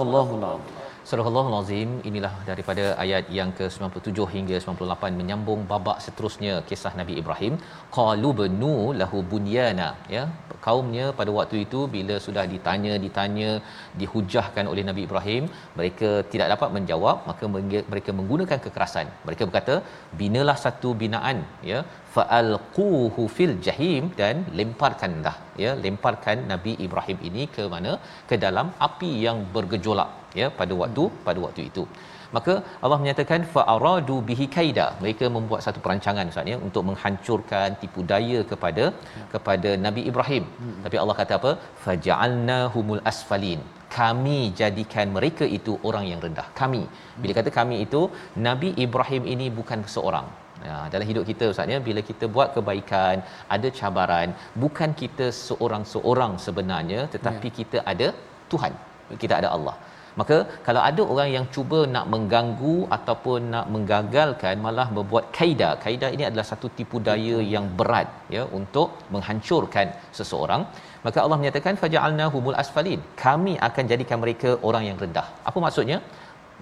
الله 0.00 0.35
Surah 1.08 1.26
Al-Azim 1.30 1.90
inilah 2.08 2.32
daripada 2.48 2.84
ayat 3.02 3.24
yang 3.36 3.50
ke-97 3.58 4.24
hingga 4.32 4.56
98 4.62 5.18
menyambung 5.20 5.60
babak 5.72 5.98
seterusnya 6.04 6.54
kisah 6.68 6.92
Nabi 7.00 7.14
Ibrahim. 7.20 7.54
Qalu 7.96 8.30
banu 8.40 8.72
lahu 9.00 9.18
bunyana 9.32 9.88
ya. 10.14 10.24
Kaumnya 10.64 11.06
pada 11.20 11.30
waktu 11.36 11.56
itu 11.64 11.80
bila 11.94 12.16
sudah 12.26 12.44
ditanya 12.54 12.94
ditanya 13.04 13.50
dihujahkan 14.00 14.64
oleh 14.72 14.84
Nabi 14.90 15.04
Ibrahim 15.06 15.46
mereka 15.78 16.10
tidak 16.32 16.50
dapat 16.54 16.70
menjawab 16.78 17.22
maka 17.30 17.44
mereka 17.92 18.10
menggunakan 18.18 18.58
kekerasan. 18.66 19.06
Mereka 19.28 19.42
berkata 19.50 19.76
binalah 20.24 20.58
satu 20.66 20.90
binaan 21.04 21.46
ya. 21.72 21.80
Faalquhu 22.16 23.24
fil 23.38 23.56
jahim 23.68 24.04
dan 24.20 24.36
lemparkanlah 24.58 25.36
ya. 25.64 25.72
Lemparkan 25.86 26.38
Nabi 26.52 26.74
Ibrahim 26.88 27.20
ini 27.30 27.44
ke 27.56 27.64
mana? 27.76 27.94
Ke 28.30 28.38
dalam 28.46 28.68
api 28.90 29.12
yang 29.28 29.40
bergejolak 29.56 30.25
ya 30.42 30.48
pada 30.60 30.74
waktu 30.82 31.04
hmm. 31.08 31.18
pada 31.28 31.40
waktu 31.46 31.62
itu 31.70 31.84
maka 32.36 32.54
Allah 32.84 32.98
menyatakan 33.02 33.40
fa'aradu 33.54 34.16
bihi 34.28 34.46
kaida 34.56 34.86
mereka 35.02 35.26
membuat 35.36 35.60
satu 35.66 35.80
perancangan 35.84 36.32
ustaz 36.32 36.52
ya 36.52 36.56
untuk 36.68 36.82
menghancurkan 36.88 37.78
tipu 37.82 38.02
daya 38.12 38.40
kepada 38.52 38.84
hmm. 38.94 39.28
kepada 39.34 39.72
Nabi 39.86 40.04
Ibrahim 40.10 40.44
hmm. 40.62 40.80
tapi 40.86 40.98
Allah 41.02 41.16
kata 41.20 41.34
apa 41.40 41.52
faja'alna 41.84 42.58
humul 42.76 43.02
asfalin 43.12 43.62
kami 43.98 44.38
jadikan 44.60 45.06
mereka 45.18 45.44
itu 45.58 45.74
orang 45.88 46.04
yang 46.12 46.20
rendah 46.26 46.48
kami 46.62 46.82
bila 47.22 47.34
kata 47.38 47.52
kami 47.60 47.76
itu 47.86 48.02
Nabi 48.48 48.70
Ibrahim 48.86 49.24
ini 49.36 49.48
bukan 49.60 49.80
seorang 49.96 50.28
Ya, 50.66 50.76
dalam 50.92 51.06
hidup 51.10 51.24
kita 51.30 51.44
Ustaz 51.52 51.72
ya, 51.74 51.78
bila 51.88 52.00
kita 52.10 52.24
buat 52.34 52.48
kebaikan, 52.56 53.16
ada 53.56 53.68
cabaran, 53.78 54.28
bukan 54.62 54.90
kita 55.02 55.26
seorang-seorang 55.46 56.32
sebenarnya 56.46 57.00
tetapi 57.14 57.48
ya. 57.52 57.56
kita 57.58 57.78
ada 57.92 58.08
Tuhan. 58.52 58.72
Kita 59.22 59.34
ada 59.40 59.48
Allah. 59.56 59.76
Maka 60.20 60.36
kalau 60.66 60.82
ada 60.88 61.02
orang 61.12 61.28
yang 61.36 61.46
cuba 61.54 61.78
nak 61.94 62.06
mengganggu 62.12 62.76
ataupun 62.96 63.40
nak 63.54 63.66
menggagalkan 63.74 64.56
malah 64.66 64.88
membuat 64.96 65.24
kaida. 65.38 65.70
Kaida 65.84 66.08
ini 66.16 66.24
adalah 66.28 66.46
satu 66.50 66.68
tipu 66.78 66.98
daya 67.08 67.38
yang 67.54 67.66
berat 67.78 68.08
ya 68.36 68.44
untuk 68.58 68.90
menghancurkan 69.14 69.88
seseorang. 70.18 70.62
Maka 71.06 71.18
Allah 71.24 71.38
menyatakan 71.40 71.74
faja'alna 71.82 72.24
humul 72.34 72.56
asfalin. 72.62 73.00
Kami 73.24 73.54
akan 73.68 73.84
jadikan 73.92 74.18
mereka 74.24 74.52
orang 74.68 74.84
yang 74.88 74.96
rendah. 75.04 75.26
Apa 75.48 75.58
maksudnya? 75.66 75.98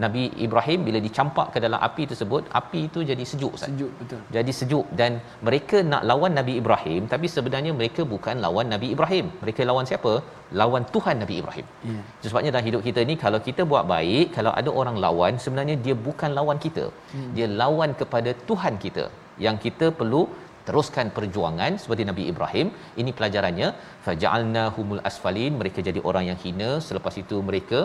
Nabi 0.02 0.22
Ibrahim 0.46 0.80
bila 0.86 0.98
dicampak 1.06 1.46
ke 1.54 1.58
dalam 1.64 1.80
api 1.88 2.04
tersebut 2.10 2.42
api 2.60 2.80
itu 2.88 3.00
jadi 3.10 3.24
sejuk 3.30 3.52
Ustaz. 3.56 3.68
Sejuk 3.70 3.90
betul. 4.00 4.20
Jadi 4.36 4.52
sejuk 4.60 4.86
dan 5.00 5.12
mereka 5.46 5.80
nak 5.90 6.02
lawan 6.10 6.32
Nabi 6.38 6.54
Ibrahim 6.60 7.02
tapi 7.12 7.26
sebenarnya 7.34 7.72
mereka 7.80 8.02
bukan 8.14 8.38
lawan 8.46 8.68
Nabi 8.74 8.88
Ibrahim. 8.94 9.26
Mereka 9.42 9.68
lawan 9.70 9.86
siapa? 9.90 10.14
Lawan 10.60 10.84
Tuhan 10.94 11.18
Nabi 11.22 11.36
Ibrahim. 11.42 11.66
Yeah. 11.90 12.04
Sebabnya 12.30 12.50
dalam 12.54 12.66
hidup 12.70 12.82
kita 12.88 13.02
ni 13.10 13.14
kalau 13.24 13.40
kita 13.48 13.62
buat 13.72 13.84
baik, 13.94 14.26
kalau 14.38 14.54
ada 14.60 14.70
orang 14.80 14.98
lawan 15.04 15.34
sebenarnya 15.44 15.76
dia 15.86 15.96
bukan 16.08 16.32
lawan 16.38 16.58
kita. 16.66 16.86
Hmm. 17.14 17.30
Dia 17.38 17.48
lawan 17.62 17.92
kepada 18.02 18.32
Tuhan 18.50 18.76
kita. 18.86 19.06
Yang 19.46 19.56
kita 19.66 19.86
perlu 20.00 20.22
teruskan 20.68 21.06
perjuangan 21.16 21.72
seperti 21.82 22.02
Nabi 22.10 22.24
Ibrahim 22.32 22.66
ini 23.00 23.10
pelajarannya 23.18 23.68
faja'alna 24.06 24.64
humul 24.76 25.02
asfalin 25.10 25.52
mereka 25.60 25.80
jadi 25.88 26.00
orang 26.10 26.24
yang 26.30 26.38
hina 26.44 26.70
selepas 26.88 27.14
itu 27.22 27.38
mereka 27.48 27.80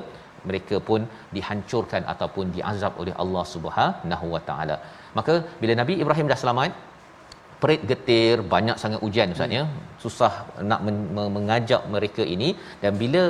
mereka 0.49 0.75
pun 0.89 1.01
dihancurkan 1.35 2.03
ataupun 2.13 2.45
diazab 2.55 2.93
oleh 3.01 3.13
Allah 3.23 3.43
Subhanahu 3.53 4.27
Wa 4.35 4.41
Taala. 4.49 4.77
Maka 5.17 5.35
bila 5.61 5.73
Nabi 5.81 5.95
Ibrahim 6.03 6.29
dah 6.31 6.39
selamat, 6.43 6.71
perit 7.61 7.81
getir 7.91 8.35
banyak 8.53 8.77
sangat 8.83 8.99
ujian 9.07 9.33
ustaz 9.35 9.55
ya 9.57 9.63
susah 10.03 10.31
nak 10.69 10.81
men- 10.85 11.07
mengajak 11.35 11.81
mereka 11.95 12.23
ini 12.35 12.49
dan 12.83 12.91
bila 13.01 13.23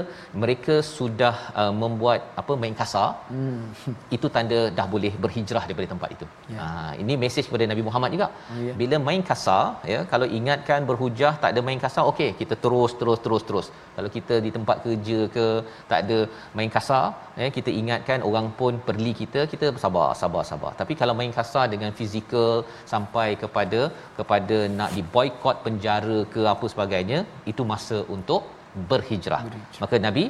mereka 0.44 0.76
sudah 0.96 1.36
uh, 1.62 1.74
membuat 1.82 2.20
apa 2.42 2.54
main 2.64 2.76
kasar 2.82 3.08
hmm. 3.34 3.62
itu 4.18 4.28
tanda 4.36 4.60
dah 4.80 4.88
boleh 4.96 5.14
berhijrah 5.24 5.64
daripada 5.68 5.90
tempat 5.94 6.10
itu 6.16 6.26
ya. 6.54 6.60
ha 6.62 6.92
ini 7.04 7.16
mesej 7.24 7.46
kepada 7.50 7.68
Nabi 7.72 7.86
Muhammad 7.88 8.12
juga 8.16 8.28
oh, 8.54 8.60
ya. 8.68 8.74
bila 8.82 8.98
main 9.08 9.24
kasar 9.32 9.64
ya 9.94 10.00
kalau 10.14 10.30
ingatkan 10.40 10.90
berhujah 10.92 11.34
tak 11.44 11.52
ada 11.54 11.64
main 11.70 11.82
kasar 11.86 12.06
okey 12.12 12.30
kita 12.42 12.58
terus 12.66 12.94
terus 13.02 13.22
terus 13.26 13.46
terus 13.50 13.70
kalau 13.96 14.12
kita 14.18 14.36
di 14.46 14.52
tempat 14.58 14.78
kerja 14.86 15.20
ke 15.36 15.48
tak 15.92 16.00
ada 16.06 16.20
main 16.60 16.72
kasar 16.78 17.06
ya 17.42 17.48
kita 17.58 17.70
ingatkan 17.82 18.20
orang 18.30 18.48
pun 18.60 18.74
perli 18.88 19.12
kita 19.22 19.42
kita 19.52 19.68
sabar 19.84 20.08
sabar 20.22 20.44
sabar 20.52 20.72
tapi 20.82 20.94
kalau 21.02 21.14
main 21.20 21.34
kasar 21.40 21.66
dengan 21.74 21.92
fizikal 22.00 22.54
sampai 22.94 23.28
kepada 23.44 23.82
kepada 24.20 24.58
nak 24.80 24.92
diboikot 24.98 25.58
penjara 25.66 26.20
ke 26.34 26.42
apa 26.54 26.59
sebagainya 26.74 27.20
itu 27.52 27.64
masa 27.74 27.98
untuk 28.16 28.44
berhijrah. 28.92 29.42
berhijrah. 29.48 29.82
Maka 29.84 29.96
Nabi 30.08 30.26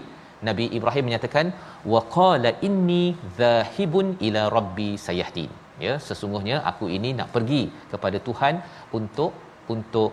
Nabi 0.48 0.66
Ibrahim 0.78 1.04
menyatakan 1.08 1.46
waqala 1.94 2.52
inni 2.68 3.04
dhahibun 3.40 4.08
ila 4.28 4.42
rabbi 4.58 4.90
sayahdin. 5.08 5.52
Ya, 5.86 5.94
sesungguhnya 6.08 6.56
aku 6.72 6.86
ini 6.98 7.10
nak 7.20 7.30
pergi 7.36 7.62
kepada 7.92 8.18
Tuhan 8.28 8.56
untuk 9.00 9.32
untuk 9.76 10.12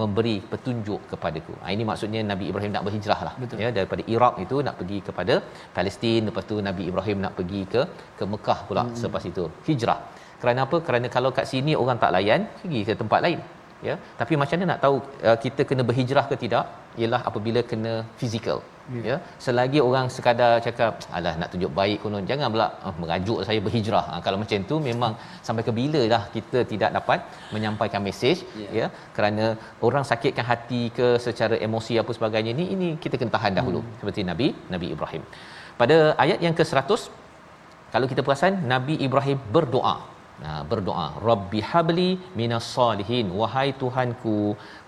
memberi 0.00 0.34
petunjuk 0.50 1.00
kepadaku. 1.10 1.52
Ha, 1.62 1.72
ini 1.74 1.84
maksudnya 1.90 2.20
Nabi 2.30 2.44
Ibrahim 2.50 2.72
nak 2.76 2.84
berhijrah 2.86 3.20
lah. 3.26 3.34
Ya, 3.62 3.70
daripada 3.78 4.02
Iraq 4.14 4.34
itu 4.44 4.56
nak 4.66 4.76
pergi 4.80 4.98
kepada 5.08 5.34
Palestin. 5.76 6.30
Lepas 6.30 6.44
tu 6.50 6.56
Nabi 6.68 6.84
Ibrahim 6.90 7.18
nak 7.24 7.34
pergi 7.38 7.62
ke 7.72 7.82
ke 8.18 8.26
Mekah 8.32 8.58
pula 8.68 8.84
hmm. 8.86 8.96
selepas 9.00 9.24
itu. 9.32 9.46
Hijrah. 9.68 10.00
Kerana 10.42 10.60
apa? 10.66 10.76
Kerana 10.86 11.06
kalau 11.16 11.30
kat 11.38 11.46
sini 11.52 11.72
orang 11.82 11.98
tak 12.04 12.12
layan, 12.16 12.42
pergi 12.62 12.82
ke 12.88 12.94
tempat 13.02 13.20
lain. 13.26 13.40
Ya, 13.88 13.94
tapi 14.20 14.34
macam 14.40 14.56
mana 14.58 14.66
nak 14.70 14.80
tahu 14.84 14.96
uh, 15.28 15.36
kita 15.44 15.62
kena 15.68 15.82
berhijrah 15.88 16.24
ke 16.30 16.36
tidak? 16.42 16.64
Ialah 17.00 17.20
apabila 17.28 17.60
kena 17.70 17.92
fizikal. 18.20 18.58
Ya. 18.94 19.02
ya, 19.08 19.16
selagi 19.44 19.78
orang 19.88 20.06
sekadar 20.14 20.52
cakap, 20.66 20.92
alah 21.16 21.32
nak 21.40 21.48
tunjuk 21.52 21.72
baik 21.78 21.98
konon, 22.02 22.24
jangan 22.30 22.48
pula 22.54 22.66
uh, 22.86 22.94
mengajuk 23.02 23.38
saya 23.48 23.60
berhijrah. 23.66 24.04
Ha, 24.10 24.18
kalau 24.26 24.38
macam 24.42 24.66
tu 24.70 24.76
memang 24.88 25.12
sampai 25.46 25.62
ke 25.68 25.72
bila 25.78 26.02
dah 26.14 26.22
kita 26.34 26.58
tidak 26.72 26.90
dapat 26.98 27.20
menyampaikan 27.54 28.02
mesej 28.08 28.38
ya. 28.62 28.68
ya, 28.78 28.86
kerana 29.16 29.46
orang 29.88 30.04
sakitkan 30.10 30.46
hati 30.52 30.82
ke 30.98 31.08
secara 31.26 31.56
emosi 31.68 31.96
apa 32.02 32.12
sebagainya 32.18 32.54
ni 32.60 32.66
ini 32.76 32.88
kita 33.04 33.16
kena 33.22 33.32
tahan 33.36 33.54
dahulu 33.60 33.80
hmm. 33.82 33.96
seperti 34.02 34.22
Nabi 34.30 34.48
Nabi 34.74 34.88
Ibrahim. 34.96 35.24
Pada 35.80 35.98
ayat 36.24 36.38
yang 36.46 36.56
ke-100 36.60 37.02
kalau 37.94 38.06
kita 38.10 38.22
perasan 38.26 38.54
Nabi 38.72 38.94
Ibrahim 39.06 39.38
berdoa 39.54 39.94
Nah, 40.44 40.60
berdoa, 40.70 41.06
Rabbi 41.28 41.60
habli 41.70 42.10
minas 42.40 42.68
salihin, 42.76 43.26
wahai 43.40 43.68
Tuhanku, 43.82 44.38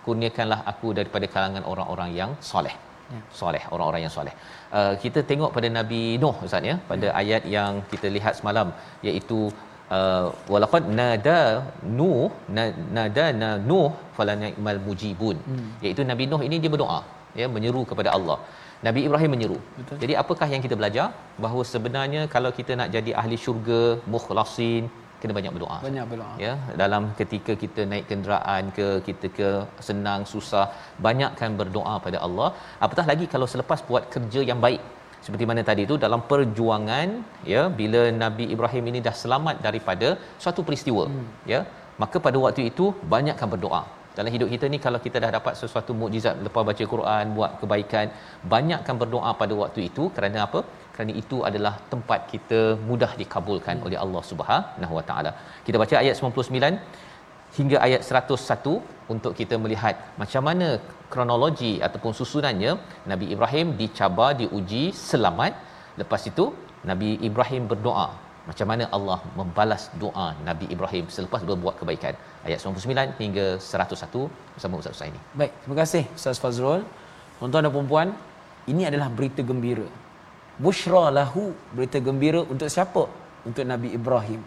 kurniakanlah 0.04 0.60
aku 0.72 0.90
daripada 0.98 1.26
kalangan 1.34 1.64
orang-orang 1.72 2.10
yang 2.20 2.30
soleh. 2.50 2.76
Ya. 3.14 3.20
Soleh, 3.40 3.62
orang-orang 3.74 4.02
yang 4.04 4.14
soleh. 4.18 4.34
Uh, 4.78 4.94
kita 5.02 5.20
tengok 5.30 5.50
pada 5.56 5.68
Nabi 5.78 6.02
Nuh 6.22 6.34
Ustaz 6.46 6.70
ya, 6.70 6.76
pada 6.90 7.06
ya. 7.10 7.16
ayat 7.22 7.42
yang 7.56 7.72
kita 7.92 8.08
lihat 8.16 8.34
semalam 8.40 8.68
iaitu 9.08 9.40
uh, 9.96 10.26
walaqad 10.52 10.84
nada 11.00 11.40
nuh 11.98 12.24
na- 12.56 12.74
nada 12.98 13.26
na 13.42 13.50
nuh 13.70 13.88
falani'mal 14.16 14.80
mujibun 14.88 15.36
hmm. 15.48 15.68
iaitu 15.84 16.02
nabi 16.10 16.26
nuh 16.32 16.40
ini 16.48 16.58
dia 16.64 16.72
berdoa 16.74 17.00
ya 17.40 17.46
menyeru 17.54 17.82
kepada 17.92 18.10
Allah 18.16 18.38
Nabi 18.86 19.00
Ibrahim 19.06 19.30
menyeru. 19.34 19.58
Betul. 19.78 19.96
Jadi 20.02 20.14
apakah 20.22 20.46
yang 20.52 20.62
kita 20.64 20.74
belajar? 20.78 21.04
Bahawa 21.44 21.62
sebenarnya 21.72 22.22
kalau 22.32 22.50
kita 22.56 22.72
nak 22.80 22.88
jadi 22.96 23.10
ahli 23.20 23.36
syurga, 23.44 23.82
mukhlasin, 24.14 24.84
kena 25.22 25.34
banyak 25.38 25.52
berdoa. 25.56 25.76
Banyak 25.88 26.06
berdoa. 26.12 26.32
Ya, 26.44 26.54
dalam 26.82 27.02
ketika 27.20 27.54
kita 27.62 27.82
naik 27.90 28.06
kenderaan 28.10 28.72
ke, 28.78 28.86
kita 29.08 29.28
ke 29.38 29.50
senang 29.88 30.22
susah, 30.32 30.66
banyakkan 31.06 31.52
berdoa 31.60 31.94
pada 32.06 32.20
Allah. 32.26 32.48
Apatah 32.86 33.06
lagi 33.12 33.28
kalau 33.34 33.48
selepas 33.54 33.80
buat 33.90 34.06
kerja 34.16 34.42
yang 34.50 34.60
baik. 34.66 34.82
Seperti 35.24 35.44
mana 35.48 35.62
tadi 35.68 35.82
tu 35.90 35.96
dalam 36.04 36.20
perjuangan 36.30 37.08
ya 37.52 37.62
bila 37.80 38.00
Nabi 38.22 38.44
Ibrahim 38.54 38.84
ini 38.90 39.00
dah 39.06 39.14
selamat 39.22 39.56
daripada 39.66 40.08
suatu 40.42 40.60
peristiwa 40.68 41.04
hmm. 41.06 41.26
ya 41.52 41.60
maka 42.02 42.18
pada 42.26 42.38
waktu 42.44 42.62
itu 42.70 42.86
banyakkan 43.14 43.48
berdoa 43.52 43.82
dalam 44.16 44.30
hidup 44.34 44.48
kita 44.54 44.66
ni 44.72 44.78
kalau 44.86 44.98
kita 45.04 45.16
dah 45.24 45.30
dapat 45.36 45.54
sesuatu 45.60 45.92
mukjizat 46.00 46.36
lepas 46.46 46.62
baca 46.68 46.84
Quran 46.94 47.24
buat 47.36 47.52
kebaikan 47.60 48.06
banyakkan 48.54 48.96
berdoa 49.02 49.30
pada 49.42 49.54
waktu 49.62 49.80
itu 49.88 50.04
kerana 50.16 50.38
apa 50.46 50.60
kerana 50.94 51.12
itu 51.22 51.36
adalah 51.48 51.74
tempat 51.92 52.20
kita 52.32 52.60
mudah 52.88 53.12
dikabulkan 53.20 53.76
oleh 53.86 53.98
Allah 54.04 54.22
Subhanahu 54.30 54.94
Wa 54.98 55.04
Taala 55.10 55.32
kita 55.66 55.76
baca 55.82 55.94
ayat 56.02 56.16
99 56.20 57.58
hingga 57.58 57.76
ayat 57.86 58.02
101 58.24 59.12
untuk 59.14 59.32
kita 59.40 59.54
melihat 59.64 59.94
macam 60.22 60.42
mana 60.48 60.68
kronologi 61.12 61.72
ataupun 61.86 62.12
susunannya 62.20 62.72
Nabi 63.12 63.26
Ibrahim 63.34 63.76
dicabar 63.80 64.30
diuji 64.40 64.84
selamat 65.08 65.52
lepas 66.02 66.22
itu 66.32 66.44
Nabi 66.90 67.10
Ibrahim 67.28 67.64
berdoa 67.72 68.08
macam 68.48 68.66
mana 68.70 68.84
Allah 68.96 69.18
membalas 69.38 69.82
doa 70.02 70.28
Nabi 70.48 70.66
Ibrahim 70.74 71.04
selepas 71.16 71.40
berbuat 71.50 71.74
kebaikan 71.80 72.14
ayat 72.46 72.58
99 72.58 73.22
hingga 73.22 73.46
101 73.62 74.26
bersama 74.54 74.80
Ustaz 74.82 74.94
Husaini. 74.96 75.20
Baik, 75.40 75.52
terima 75.62 75.76
kasih 75.82 76.02
Ustaz 76.18 76.42
Fazrul. 76.42 76.82
Tuan-tuan 77.38 77.62
dan 77.66 77.72
puan-puan, 77.76 78.08
ini 78.72 78.82
adalah 78.90 79.08
berita 79.18 79.42
gembira. 79.50 79.86
Bushra 80.62 81.10
lahu, 81.10 81.50
berita 81.74 81.98
gembira 81.98 82.46
untuk 82.46 82.70
siapa? 82.70 83.10
Untuk 83.42 83.66
Nabi 83.66 83.90
Ibrahim. 83.98 84.38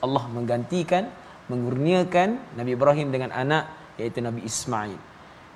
Allah 0.00 0.24
menggantikan, 0.32 1.12
mengurniakan 1.52 2.40
Nabi 2.56 2.72
Ibrahim 2.72 3.12
dengan 3.12 3.36
anak 3.36 3.68
iaitu 4.00 4.24
Nabi 4.24 4.48
Ismail. 4.48 4.96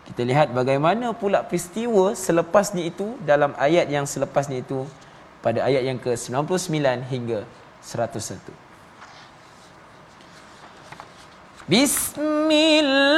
Kita 0.04 0.20
lihat 0.26 0.52
bagaimana 0.52 1.16
pula 1.16 1.40
peristiwa 1.46 2.12
selepasnya 2.12 2.84
itu 2.84 3.16
dalam 3.24 3.56
ayat 3.56 3.88
yang 3.88 4.04
selepasnya 4.04 4.60
itu 4.60 4.84
pada 5.40 5.64
ayat 5.64 5.80
yang 5.88 5.96
ke-99 5.96 6.76
hingga 7.08 7.48
101. 7.80 8.52
Bismillahirrahmanirrahim. 11.70 13.11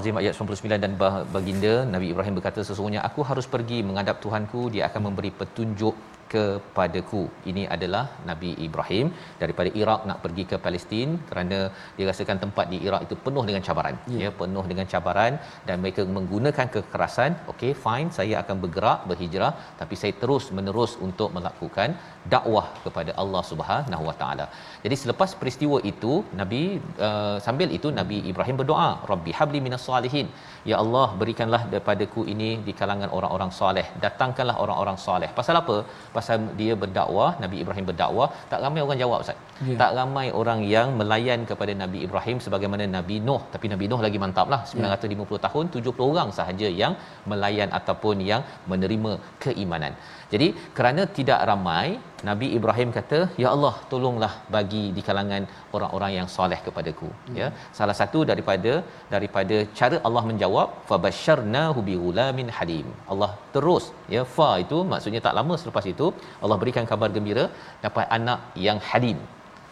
Al-Azim 0.00 0.16
ayat 0.16 0.32
99 0.32 0.80
dan 0.84 0.92
baginda 1.28 1.84
Nabi 1.84 2.06
Ibrahim 2.12 2.40
berkata 2.40 2.64
sesungguhnya 2.64 3.04
aku 3.04 3.20
harus 3.20 3.44
pergi 3.44 3.84
menghadap 3.84 4.16
Tuhanku 4.24 4.72
dia 4.72 4.88
akan 4.88 5.12
memberi 5.12 5.28
petunjuk 5.28 5.92
kepadaku. 6.32 7.22
Ini 7.50 7.62
adalah 7.74 8.04
Nabi 8.30 8.50
Ibrahim 8.66 9.06
daripada 9.42 9.70
Iraq 9.82 10.00
nak 10.08 10.18
pergi 10.24 10.44
ke 10.50 10.56
Palestin 10.66 11.08
kerana 11.28 11.58
dia 11.96 12.06
rasakan 12.10 12.38
tempat 12.44 12.66
di 12.72 12.78
Iraq 12.86 13.02
itu 13.06 13.16
penuh 13.26 13.44
dengan 13.48 13.62
cabaran. 13.68 13.96
Yeah. 14.14 14.20
Ya, 14.24 14.30
penuh 14.42 14.64
dengan 14.72 14.86
cabaran 14.92 15.32
dan 15.68 15.76
mereka 15.82 16.04
menggunakan 16.16 16.66
kekerasan. 16.76 17.32
Okey, 17.52 17.72
fine, 17.84 18.10
saya 18.18 18.34
akan 18.42 18.56
bergerak 18.64 19.00
berhijrah 19.10 19.52
tapi 19.80 19.94
saya 20.02 20.14
terus 20.22 20.46
menerus 20.58 20.94
untuk 21.08 21.30
melakukan 21.36 21.90
dakwah 22.34 22.66
kepada 22.84 23.10
Allah 23.22 23.42
Subhanahu 23.50 24.04
Wa 24.08 24.16
Taala. 24.20 24.46
Jadi 24.84 24.96
selepas 25.02 25.30
peristiwa 25.40 25.78
itu 25.92 26.12
Nabi 26.40 26.62
uh, 27.08 27.36
sambil 27.46 27.68
itu 27.78 27.88
Nabi 28.00 28.18
Ibrahim 28.32 28.56
berdoa, 28.60 28.90
Rabbi 29.12 29.32
habli 29.40 29.58
minas 29.66 29.84
salihin. 29.88 30.28
Ya 30.70 30.76
Allah, 30.82 31.06
berikanlah 31.20 31.62
daripada-Ku 31.72 32.22
ini 32.32 32.50
di 32.66 32.72
kalangan 32.80 33.10
orang-orang 33.18 33.50
soleh. 33.60 33.86
Datangkanlah 34.04 34.56
orang-orang 34.64 34.98
soleh. 35.06 35.30
Pasal 35.38 35.56
apa? 35.62 35.76
Pasal 36.16 36.19
dia 36.60 36.74
berdakwah, 36.82 37.30
Nabi 37.44 37.56
Ibrahim 37.62 37.84
berdakwah, 37.90 38.28
tak 38.50 38.60
ramai 38.64 38.80
orang 38.86 38.98
jawab 39.02 39.18
Ustaz. 39.24 39.38
Yeah. 39.68 39.78
Tak 39.82 39.90
ramai 39.98 40.26
orang 40.40 40.60
yang 40.74 40.88
melayan 41.00 41.40
kepada 41.50 41.72
Nabi 41.82 41.98
Ibrahim 42.06 42.38
sebagaimana 42.44 42.84
Nabi 42.96 43.16
Nuh. 43.28 43.42
Tapi 43.54 43.66
Nabi 43.72 43.86
Nuh 43.92 44.00
lagi 44.06 44.20
mantaplah. 44.24 44.60
950 44.72 45.36
yeah. 45.36 45.42
tahun 45.46 45.64
70 45.76 46.10
orang 46.12 46.30
sahaja 46.38 46.68
yang 46.82 46.94
melayan 47.32 47.70
ataupun 47.78 48.18
yang 48.30 48.42
menerima 48.72 49.12
keimanan. 49.44 49.94
Jadi 50.32 50.48
kerana 50.76 51.04
tidak 51.18 51.40
ramai 51.50 51.86
Nabi 52.28 52.46
Ibrahim 52.58 52.90
kata 52.96 53.18
ya 53.42 53.48
Allah 53.54 53.72
tolonglah 53.92 54.32
bagi 54.54 54.82
di 54.96 55.02
kalangan 55.08 55.44
orang-orang 55.76 56.12
yang 56.18 56.28
soleh 56.36 56.60
kepadaku 56.66 57.08
hmm. 57.12 57.36
ya 57.40 57.48
salah 57.78 57.96
satu 58.00 58.20
daripada 58.30 58.72
daripada 59.14 59.58
cara 59.80 59.98
Allah 60.08 60.24
menjawab 60.30 60.70
fabasyarnahu 60.90 61.80
bighulamin 61.88 62.50
halim 62.58 62.88
Allah 63.14 63.32
terus 63.56 63.86
ya 64.14 64.24
fa 64.36 64.50
itu 64.64 64.80
maksudnya 64.92 65.22
tak 65.26 65.36
lama 65.40 65.56
selepas 65.64 65.86
itu 65.94 66.08
Allah 66.42 66.58
berikan 66.62 66.86
kabar 66.92 67.10
gembira 67.16 67.46
dapat 67.86 68.06
anak 68.18 68.40
yang 68.66 68.80
halim 68.92 69.20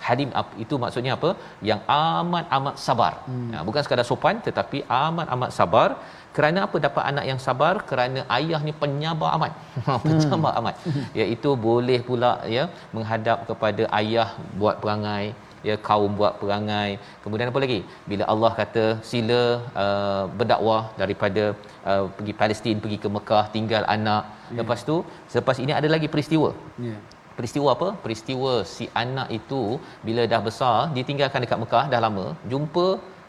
Halim 0.06 0.30
itu 0.64 0.74
maksudnya 0.82 1.12
apa? 1.18 1.30
Yang 1.68 1.80
amat 1.94 2.44
amat 2.56 2.74
sabar. 2.84 3.12
Hmm. 3.28 3.50
Ya, 3.54 3.60
bukan 3.68 3.82
sekadar 3.84 4.06
sopan 4.10 4.36
tetapi 4.46 4.78
amat 5.06 5.26
amat 5.34 5.50
sabar. 5.58 5.88
Kerana 6.36 6.58
apa 6.66 6.76
dapat 6.86 7.02
anak 7.10 7.24
yang 7.30 7.40
sabar? 7.46 7.74
Kerana 7.90 8.20
ayahnya 8.36 8.74
penyabar 8.82 9.30
amat. 9.36 9.52
penyabar 10.04 10.52
hmm. 10.52 10.60
amat. 10.60 10.74
Iaitu 11.20 11.52
boleh 11.68 12.00
pula 12.08 12.32
ya 12.56 12.64
menghadap 12.96 13.40
kepada 13.50 13.84
ayah 14.00 14.30
buat 14.62 14.78
perangai 14.84 15.26
ya 15.68 15.74
kaum 15.86 16.12
buat 16.18 16.34
perangai 16.40 16.90
kemudian 17.22 17.50
apa 17.50 17.60
lagi 17.64 17.78
bila 18.10 18.24
Allah 18.32 18.50
kata 18.60 18.84
sila 19.10 19.40
uh, 19.84 20.22
berdakwah 20.38 20.82
daripada 21.00 21.44
uh, 21.90 22.04
pergi 22.16 22.34
Palestin 22.40 22.76
pergi 22.84 22.98
ke 23.04 23.08
Mekah 23.16 23.44
tinggal 23.56 23.82
anak 23.96 24.22
yeah. 24.30 24.58
lepas 24.60 24.86
tu 24.90 24.96
selepas 25.32 25.58
ini 25.64 25.74
ada 25.80 25.90
lagi 25.94 26.08
peristiwa 26.14 26.50
yeah 26.86 27.00
peristiwa 27.38 27.68
apa? 27.76 27.88
Peristiwa 28.04 28.52
si 28.74 28.84
anak 29.02 29.28
itu 29.38 29.62
bila 30.06 30.22
dah 30.32 30.40
besar 30.48 30.76
ditinggalkan 30.96 31.44
dekat 31.44 31.60
Mekah 31.62 31.84
dah 31.92 32.00
lama, 32.06 32.26
jumpa 32.52 32.86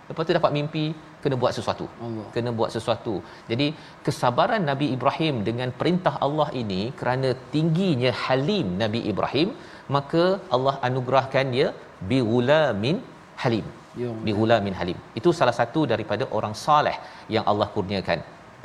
lepas 0.10 0.24
tu 0.28 0.34
dapat 0.38 0.52
mimpi 0.58 0.86
kena 1.24 1.36
buat 1.42 1.54
sesuatu. 1.58 1.86
Allah. 2.06 2.26
Kena 2.36 2.52
buat 2.60 2.72
sesuatu. 2.76 3.16
Jadi 3.52 3.68
kesabaran 4.08 4.64
Nabi 4.72 4.88
Ibrahim 4.96 5.36
dengan 5.50 5.72
perintah 5.82 6.16
Allah 6.28 6.50
ini 6.62 6.82
kerana 7.02 7.32
tingginya 7.54 8.14
halim 8.24 8.68
Nabi 8.84 9.02
Ibrahim, 9.12 9.52
maka 9.98 10.24
Allah 10.58 10.76
anugerahkan 10.90 11.48
dia 11.56 11.70
bi 12.10 12.20
ghulamin 12.32 12.98
halim. 13.44 13.68
Ya. 14.02 14.12
Bi 14.26 14.34
ghulamin 14.40 14.76
halim. 14.82 15.00
Itu 15.22 15.32
salah 15.40 15.56
satu 15.62 15.84
daripada 15.94 16.26
orang 16.40 16.54
saleh 16.66 16.98
yang 17.36 17.46
Allah 17.52 17.68
kurniakan 17.78 18.22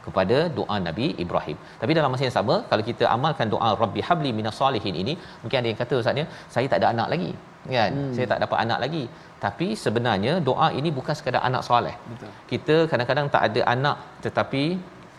kepada 0.06 0.36
doa 0.58 0.76
Nabi 0.88 1.06
Ibrahim. 1.24 1.58
Tapi 1.80 1.92
dalam 1.98 2.10
masa 2.14 2.24
yang 2.28 2.36
sama, 2.38 2.54
kalau 2.70 2.82
kita 2.90 3.04
amalkan 3.16 3.48
doa 3.54 3.70
Rabbi 3.82 4.00
habli 4.08 4.30
minas 4.38 4.58
salihin 4.62 4.96
ini, 5.02 5.14
mungkin 5.42 5.58
ada 5.60 5.68
yang 5.70 5.80
kata 5.82 5.94
ustaznya, 6.02 6.26
saya 6.54 6.66
tak 6.72 6.80
ada 6.82 6.88
anak 6.94 7.08
lagi. 7.14 7.30
Kan? 7.76 7.92
Hmm. 7.98 8.12
Saya 8.16 8.26
tak 8.32 8.40
dapat 8.44 8.58
anak 8.64 8.78
lagi. 8.84 9.04
Tapi 9.44 9.68
sebenarnya 9.84 10.32
doa 10.48 10.68
ini 10.78 10.90
bukan 10.98 11.14
sekadar 11.18 11.42
anak 11.48 11.62
soleh. 11.68 11.94
Betul. 12.10 12.30
Kita 12.52 12.76
kadang-kadang 12.90 13.26
tak 13.34 13.42
ada 13.48 13.62
anak 13.74 13.96
tetapi 14.24 14.64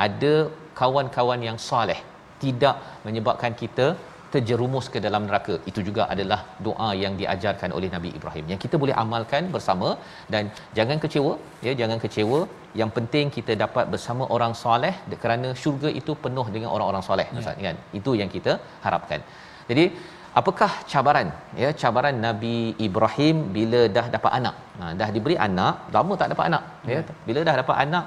ada 0.07 0.33
kawan-kawan 0.79 1.41
yang 1.47 1.57
soleh. 1.69 1.99
Tidak 2.43 2.75
menyebabkan 3.05 3.53
kita 3.61 3.87
terjerumus 4.33 4.85
ke 4.93 4.99
dalam 5.05 5.23
neraka 5.27 5.55
itu 5.69 5.79
juga 5.87 6.03
adalah 6.13 6.39
doa 6.67 6.89
yang 7.03 7.13
diajarkan 7.21 7.71
oleh 7.77 7.89
Nabi 7.95 8.09
Ibrahim 8.17 8.45
yang 8.51 8.59
kita 8.63 8.75
boleh 8.83 8.95
amalkan 9.03 9.43
bersama 9.55 9.89
dan 10.33 10.43
jangan 10.77 10.97
kecewa 11.03 11.33
ya 11.67 11.73
jangan 11.81 11.99
kecewa 12.03 12.39
yang 12.81 12.91
penting 12.97 13.25
kita 13.37 13.53
dapat 13.63 13.85
bersama 13.93 14.23
orang 14.35 14.53
soleh 14.63 14.93
kerana 15.23 15.51
syurga 15.63 15.91
itu 16.01 16.13
penuh 16.25 16.47
dengan 16.55 16.69
orang-orang 16.75 17.05
soleh 17.09 17.27
ya. 17.31 17.39
Ustaz 17.43 17.63
kan 17.67 17.77
itu 17.99 18.13
yang 18.21 18.31
kita 18.35 18.55
harapkan 18.85 19.21
jadi 19.69 19.85
apakah 20.39 20.71
cabaran 20.91 21.27
ya 21.61 21.69
cabaran 21.81 22.17
Nabi 22.27 22.57
Ibrahim 22.88 23.38
bila 23.55 23.81
dah 23.97 24.05
dapat 24.15 24.31
anak 24.39 24.55
ha, 24.79 24.91
dah 24.99 25.09
diberi 25.15 25.38
anak 25.47 25.75
lama 25.95 26.13
tak 26.21 26.29
dapat 26.33 26.45
anak 26.49 26.63
ya 26.93 26.99
hmm. 27.01 27.17
bila 27.27 27.39
dah 27.49 27.55
dapat 27.61 27.77
anak 27.86 28.05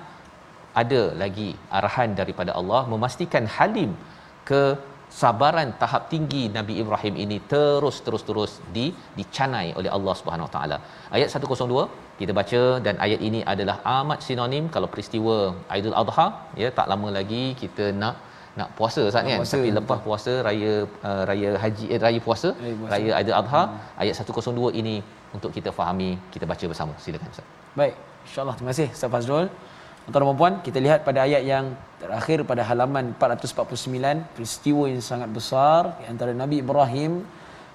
ada 0.83 1.03
lagi 1.23 1.51
arahan 1.79 2.11
daripada 2.21 2.53
Allah 2.61 2.83
memastikan 2.93 3.45
halim 3.57 3.91
ke 4.51 4.63
sabaran 5.21 5.71
tahap 5.81 6.03
tinggi 6.13 6.43
Nabi 6.57 6.75
Ibrahim 6.83 7.15
ini 7.25 7.39
terus 7.53 7.97
terus 8.05 8.23
terus 8.29 8.53
di 8.77 8.87
dicanai 9.19 9.69
oleh 9.79 9.91
Allah 9.97 10.15
Subhanahu 10.21 10.47
Wa 10.49 10.53
Taala. 10.57 10.77
Ayat 11.17 11.29
102 11.33 11.85
kita 12.21 12.33
baca 12.39 12.63
dan 12.87 12.95
ayat 13.07 13.21
ini 13.29 13.41
adalah 13.53 13.77
amat 13.99 14.21
sinonim 14.27 14.65
kalau 14.75 14.89
peristiwa 14.93 15.37
Aidil 15.75 15.97
Adha 16.03 16.29
ya 16.63 16.69
tak 16.79 16.89
lama 16.93 17.11
lagi 17.19 17.45
kita 17.63 17.87
nak 18.03 18.17
nak 18.61 18.69
puasa 18.79 19.01
Ustaz 19.11 19.23
kan 19.27 19.41
puasa, 19.41 19.55
tapi 19.55 19.71
lepas 19.79 19.99
puasa 20.07 20.33
raya 20.49 20.73
uh, 21.09 21.23
raya 21.31 21.51
haji 21.63 21.87
eh, 21.95 22.01
raya 22.07 22.21
puasa 22.27 22.49
raya 22.93 23.11
Aidil 23.19 23.37
Adha 23.41 23.63
hmm. 23.65 24.03
ayat 24.03 24.15
102 24.41 24.81
ini 24.81 24.97
untuk 25.37 25.51
kita 25.57 25.71
fahami 25.79 26.11
kita 26.35 26.45
baca 26.53 26.65
bersama 26.73 26.93
silakan 27.05 27.29
Ustaz. 27.35 27.47
Baik 27.81 27.95
insyaallah 28.27 28.57
terima 28.59 28.71
kasih 28.75 28.89
Ustaz 28.97 29.13
Fazrul. 29.17 29.49
Tuan-tuan 30.09 30.25
dan 30.33 30.39
puan, 30.41 30.55
kita 30.67 30.79
lihat 30.85 31.01
pada 31.07 31.19
ayat 31.29 31.43
yang 31.45 31.65
terakhir 32.03 32.39
pada 32.51 32.63
halaman 32.69 33.13
449, 33.21 34.25
peristiwa 34.37 34.85
yang 34.89 35.03
sangat 35.05 35.29
besar 35.39 36.01
antara 36.13 36.33
Nabi 36.43 36.65
Ibrahim 36.65 37.13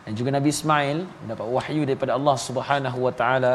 dan 0.04 0.14
juga 0.20 0.30
Nabi 0.38 0.50
Ismail 0.50 0.98
mendapat 1.22 1.48
wahyu 1.58 1.82
daripada 1.90 2.18
Allah 2.18 2.36
Subhanahu 2.48 2.98
wa 3.06 3.14
taala 3.20 3.54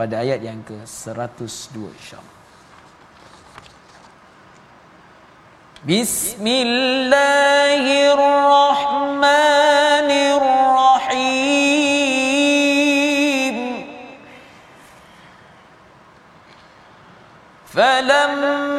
pada 0.00 0.14
ayat 0.24 0.42
yang 0.48 0.58
ke-102 0.66 1.78
insya-Allah. 1.98 2.37
بسم 5.86 6.46
الله 6.46 8.14
الرحمن 8.14 10.10
الرحيم 10.38 11.06
فلما 17.74 18.77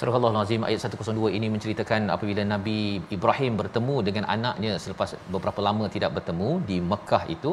Surah 0.00 0.16
Al-Azim 0.16 0.62
ayat 0.66 0.80
102 0.96 1.30
ini 1.36 1.46
menceritakan 1.54 2.02
apabila 2.12 2.42
Nabi 2.52 2.76
Ibrahim 3.16 3.52
bertemu 3.60 3.96
dengan 4.06 4.24
anaknya 4.34 4.70
selepas 4.82 5.10
beberapa 5.34 5.60
lama 5.66 5.84
tidak 5.94 6.10
bertemu 6.16 6.50
di 6.68 6.76
Mekah 6.90 7.24
itu 7.34 7.50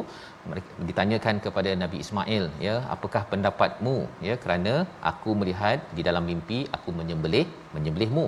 mereka 0.50 0.70
ditanyakan 0.88 1.34
kepada 1.46 1.70
Nabi 1.82 1.96
Ismail 2.04 2.44
ya 2.66 2.76
apakah 2.94 3.22
pendapatmu 3.32 3.96
ya 4.28 4.36
kerana 4.44 4.72
aku 5.10 5.32
melihat 5.40 5.84
di 5.98 6.04
dalam 6.08 6.24
mimpi 6.30 6.60
aku 6.78 6.92
menyembelih 7.00 7.44
menyembelihmu? 7.76 8.24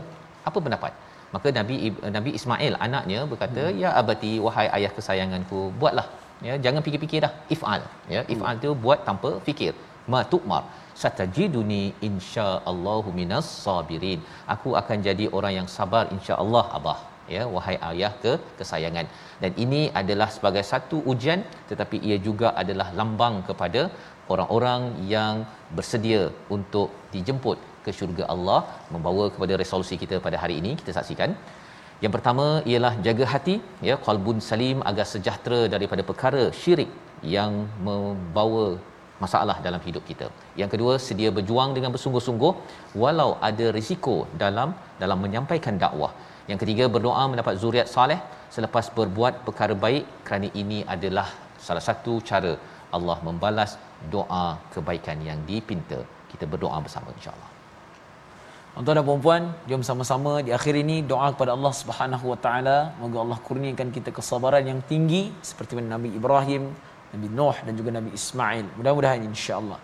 Apa 0.51 0.59
pendapat? 0.67 0.93
Maka 1.37 1.49
Nabi 1.59 1.77
Nabi 2.19 2.33
Ismail 2.41 2.77
anaknya 2.89 3.23
berkata 3.33 3.65
hmm. 3.71 3.81
ya 3.85 3.93
abati 4.03 4.33
wahai 4.49 4.69
ayah 4.79 4.93
kesayanganku 4.99 5.61
buatlah. 5.81 6.07
Ya 6.49 6.57
jangan 6.67 6.85
fikir-fikir 6.89 7.21
dah. 7.29 7.33
Ifal 7.57 7.81
ya 8.17 8.23
ifal 8.35 8.61
tu 8.67 8.77
buat 8.85 9.01
tanpa 9.09 9.33
fikir. 9.49 9.73
Ma 10.13 10.21
tu'mar 10.35 10.63
satajiduni 11.03 11.83
insyaallahu 12.09 13.15
minas 13.21 13.49
sabirin. 13.65 14.21
Aku 14.55 14.73
akan 14.81 14.99
jadi 15.09 15.27
orang 15.39 15.55
yang 15.59 15.69
sabar 15.77 16.05
insyaallah 16.17 16.65
abah. 16.79 16.99
Ya 17.35 17.43
wahai 17.55 17.77
ayah 17.91 18.13
ke 18.23 18.33
kesayangan. 18.59 19.07
Dan 19.43 19.53
ini 19.65 19.83
adalah 20.01 20.29
sebagai 20.37 20.65
satu 20.73 20.99
ujian 21.13 21.43
tetapi 21.71 21.97
ia 22.09 22.19
juga 22.29 22.49
adalah 22.63 22.89
lambang 23.01 23.37
kepada 23.49 23.83
orang-orang 24.33 24.83
yang 25.15 25.35
bersedia 25.77 26.23
untuk 26.57 26.91
dijemput 27.15 27.59
ke 27.85 27.91
syurga 27.99 28.25
Allah 28.35 28.61
membawa 28.95 29.25
kepada 29.35 29.55
resolusi 29.63 29.97
kita 30.03 30.17
pada 30.27 30.39
hari 30.43 30.57
ini 30.61 30.73
kita 30.81 30.93
saksikan. 30.99 31.33
Yang 32.03 32.13
pertama 32.17 32.47
ialah 32.71 32.93
jaga 33.07 33.25
hati 33.33 33.55
ya 33.89 33.95
qalbun 34.07 34.39
salim 34.51 34.79
agar 34.91 35.07
sejahtera 35.13 35.61
daripada 35.75 36.03
perkara 36.11 36.45
syirik 36.61 36.91
yang 37.35 37.53
membawa 37.87 38.67
masalah 39.25 39.57
dalam 39.67 39.81
hidup 39.87 40.05
kita. 40.11 40.27
Yang 40.61 40.71
kedua, 40.75 40.93
sedia 41.07 41.31
berjuang 41.39 41.71
dengan 41.77 41.91
bersungguh-sungguh 41.95 42.53
walau 43.03 43.31
ada 43.49 43.67
risiko 43.79 44.17
dalam 44.43 44.71
dalam 45.03 45.21
menyampaikan 45.25 45.77
dakwah. 45.85 46.13
Yang 46.51 46.61
ketiga, 46.65 46.85
berdoa 46.95 47.23
mendapat 47.33 47.55
zuriat 47.63 47.89
soleh 47.97 48.19
selepas 48.57 48.87
berbuat 48.99 49.35
perkara 49.47 49.75
baik 49.85 50.05
kerana 50.27 50.49
ini 50.63 50.81
adalah 50.95 51.29
salah 51.67 51.85
satu 51.89 52.15
cara 52.31 52.53
Allah 52.97 53.19
membalas 53.29 53.73
doa 54.15 54.45
kebaikan 54.75 55.19
yang 55.29 55.41
dipinta. 55.51 56.01
Kita 56.33 56.45
berdoa 56.53 56.79
bersama 56.87 57.15
insya-Allah. 57.19 57.51
Tuan-tuan 58.71 58.97
dan 58.99 59.05
puan-puan, 59.07 59.43
jom 59.69 59.83
sama-sama 59.89 60.33
di 60.47 60.51
akhir 60.57 60.75
ini 60.83 60.97
doa 61.13 61.29
kepada 61.35 61.53
Allah 61.57 61.73
Subhanahu 61.75 62.27
Wa 62.33 62.39
Taala, 62.45 62.79
moga 63.03 63.19
Allah 63.23 63.39
kurniakan 63.47 63.89
kita 63.97 64.11
kesabaran 64.19 64.63
yang 64.71 64.81
tinggi 64.91 65.23
seperti 65.49 65.75
Nabi 65.95 66.15
Ibrahim, 66.19 66.71
Nabi 67.11 67.29
Nuh 67.29 67.57
dan 67.67 67.75
juga 67.75 67.91
Nabi 67.91 68.15
Ismail. 68.15 68.65
Mudah-mudahan 68.79 69.19
insya-Allah. 69.27 69.79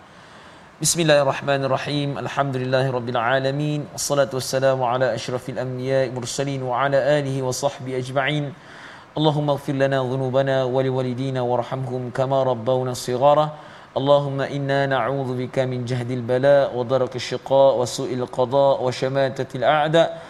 Bismillahirrahmanirrahim. 0.79 2.15
Alhamdulillahirabbil 2.23 3.19
alamin. 3.19 3.83
Wassalatu 3.91 4.39
wassalamu 4.39 4.87
ala 4.87 5.11
asyrafil 5.11 5.59
anbiya'i 5.59 6.07
mursalin 6.15 6.63
wa 6.63 6.87
ala 6.87 6.95
alihi 6.95 7.43
wa 7.43 7.51
sahbihi 7.51 7.99
ajma'in. 7.99 8.55
اللهم 9.17 9.49
اغفر 9.49 9.73
لنا 9.73 9.97
ذنوبنا 9.97 10.69
ولوالدينا 10.69 11.41
وارحمهم 11.41 12.13
كما 12.13 12.43
ربونا 12.43 12.93
صغارا 12.93 13.45
اللهم 13.97 14.41
أنا 14.41 14.85
نعوذ 14.85 15.29
بك 15.41 15.57
من 15.65 15.89
جهد 15.89 16.11
البلاء 16.11 16.77
ودرك 16.77 17.15
الشقاء 17.15 17.81
وسوء 17.81 18.13
القضاء 18.13 18.83
وشماتة 18.83 19.49
الاعداء 19.57 20.21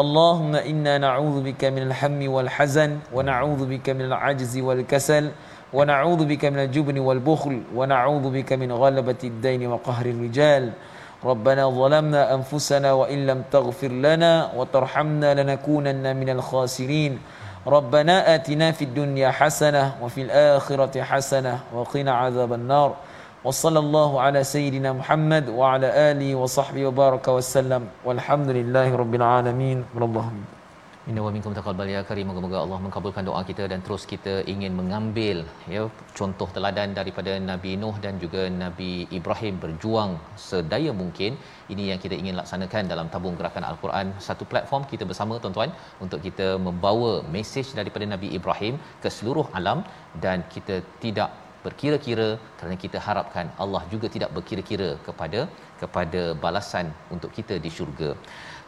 اللهم 0.00 0.54
أنا 0.54 0.98
نعوذ 0.98 1.42
بك 1.42 1.64
من 1.74 1.82
الهم 1.90 2.20
والحزن 2.30 2.90
ونعوذ 3.10 3.66
بك 3.66 3.86
من 3.90 4.04
العجز 4.14 4.58
والكسل 4.58 5.24
ونعوذ 5.72 6.24
بك 6.24 6.44
من 6.44 6.58
الجبن 6.58 6.98
والبخل 6.98 7.62
ونعوذ 7.74 8.30
بك 8.30 8.52
من 8.52 8.72
غلبة 8.72 9.22
الدين 9.24 9.66
وقهر 9.66 10.06
الرجال. 10.06 10.72
ربنا 11.24 11.70
ظلمنا 11.70 12.34
أنفسنا 12.34 12.92
وإن 12.92 13.26
لم 13.26 13.42
تغفر 13.50 13.88
لنا 13.88 14.52
وترحمنا 14.56 15.42
لنكونن 15.42 16.16
من 16.16 16.28
الخاسرين. 16.30 17.18
ربنا 17.66 18.34
آتنا 18.34 18.72
في 18.72 18.84
الدنيا 18.84 19.30
حسنة 19.30 19.94
وفي 20.02 20.22
الآخرة 20.22 21.02
حسنة 21.02 21.58
وقنا 21.74 22.12
عذاب 22.12 22.52
النار. 22.52 22.94
وصلى 23.44 23.78
الله 23.78 24.20
على 24.20 24.44
سيدنا 24.44 24.92
محمد 24.92 25.48
وعلى 25.48 25.88
آله 26.10 26.34
وصحبه 26.34 26.86
وبارك 26.86 27.28
وسلم. 27.28 27.82
والحمد 28.04 28.48
لله 28.48 28.96
رب 28.96 29.14
العالمين. 29.14 29.84
والله 29.98 30.30
Inna 31.10 31.22
wa 31.24 31.30
minkum 31.34 31.52
taqabbal 31.56 31.88
ya 31.92 32.00
karim. 32.06 32.26
Moga-moga 32.28 32.56
Allah 32.62 32.78
mengabulkan 32.84 33.24
doa 33.28 33.40
kita 33.50 33.64
dan 33.72 33.80
terus 33.86 34.04
kita 34.12 34.32
ingin 34.52 34.72
mengambil 34.78 35.36
ya 35.74 35.82
contoh 36.18 36.48
teladan 36.56 36.96
daripada 36.98 37.32
Nabi 37.50 37.72
Nuh 37.82 37.94
dan 38.04 38.14
juga 38.24 38.42
Nabi 38.62 38.90
Ibrahim 39.18 39.54
berjuang 39.64 40.10
sedaya 40.48 40.92
mungkin. 41.02 41.38
Ini 41.74 41.84
yang 41.90 42.00
kita 42.04 42.18
ingin 42.22 42.36
laksanakan 42.40 42.90
dalam 42.92 43.06
tabung 43.14 43.38
gerakan 43.38 43.66
Al-Quran. 43.70 44.10
Satu 44.28 44.46
platform 44.52 44.90
kita 44.92 45.06
bersama 45.10 45.38
tuan-tuan 45.44 45.70
untuk 46.06 46.22
kita 46.26 46.48
membawa 46.66 47.12
mesej 47.36 47.70
daripada 47.80 48.06
Nabi 48.14 48.30
Ibrahim 48.40 48.76
ke 49.04 49.10
seluruh 49.18 49.46
alam 49.60 49.80
dan 50.26 50.42
kita 50.56 50.78
tidak 51.04 51.30
berkira-kira 51.66 52.28
kerana 52.58 52.76
kita 52.82 52.98
harapkan 53.06 53.46
Allah 53.62 53.80
juga 53.92 54.06
tidak 54.16 54.30
berkira-kira 54.36 54.90
kepada 55.06 55.40
kepada 55.80 56.22
balasan 56.44 56.86
untuk 57.14 57.30
kita 57.38 57.54
di 57.64 57.70
syurga. 57.76 58.10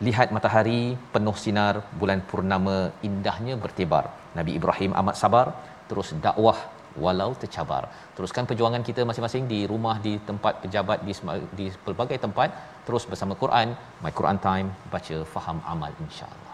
Lihat 0.07 0.31
matahari 0.37 0.95
penuh 1.15 1.35
sinar, 1.45 1.75
bulan 2.01 2.21
purnama 2.31 2.77
indahnya 3.09 3.55
bertebar. 3.65 4.05
Nabi 4.39 4.55
Ibrahim 4.59 4.93
amat 5.01 5.17
sabar, 5.23 5.47
terus 5.91 6.15
dakwah 6.25 6.59
walau 7.05 7.31
tercabar. 7.43 7.91
Teruskan 8.15 8.47
perjuangan 8.51 8.83
kita 8.89 9.03
masing-masing 9.09 9.51
di 9.53 9.61
rumah, 9.73 9.97
di 10.07 10.15
tempat 10.29 10.63
pejabat, 10.63 11.03
di, 11.09 11.15
di 11.59 11.67
pelbagai 11.87 12.19
tempat. 12.27 12.51
Terus 12.87 13.07
bersama 13.11 13.35
Quran, 13.43 13.75
My 14.03 14.13
Quran 14.19 14.39
Time, 14.49 14.69
baca, 14.93 15.17
faham, 15.35 15.59
amal 15.73 15.93
insya-Allah. 16.07 16.48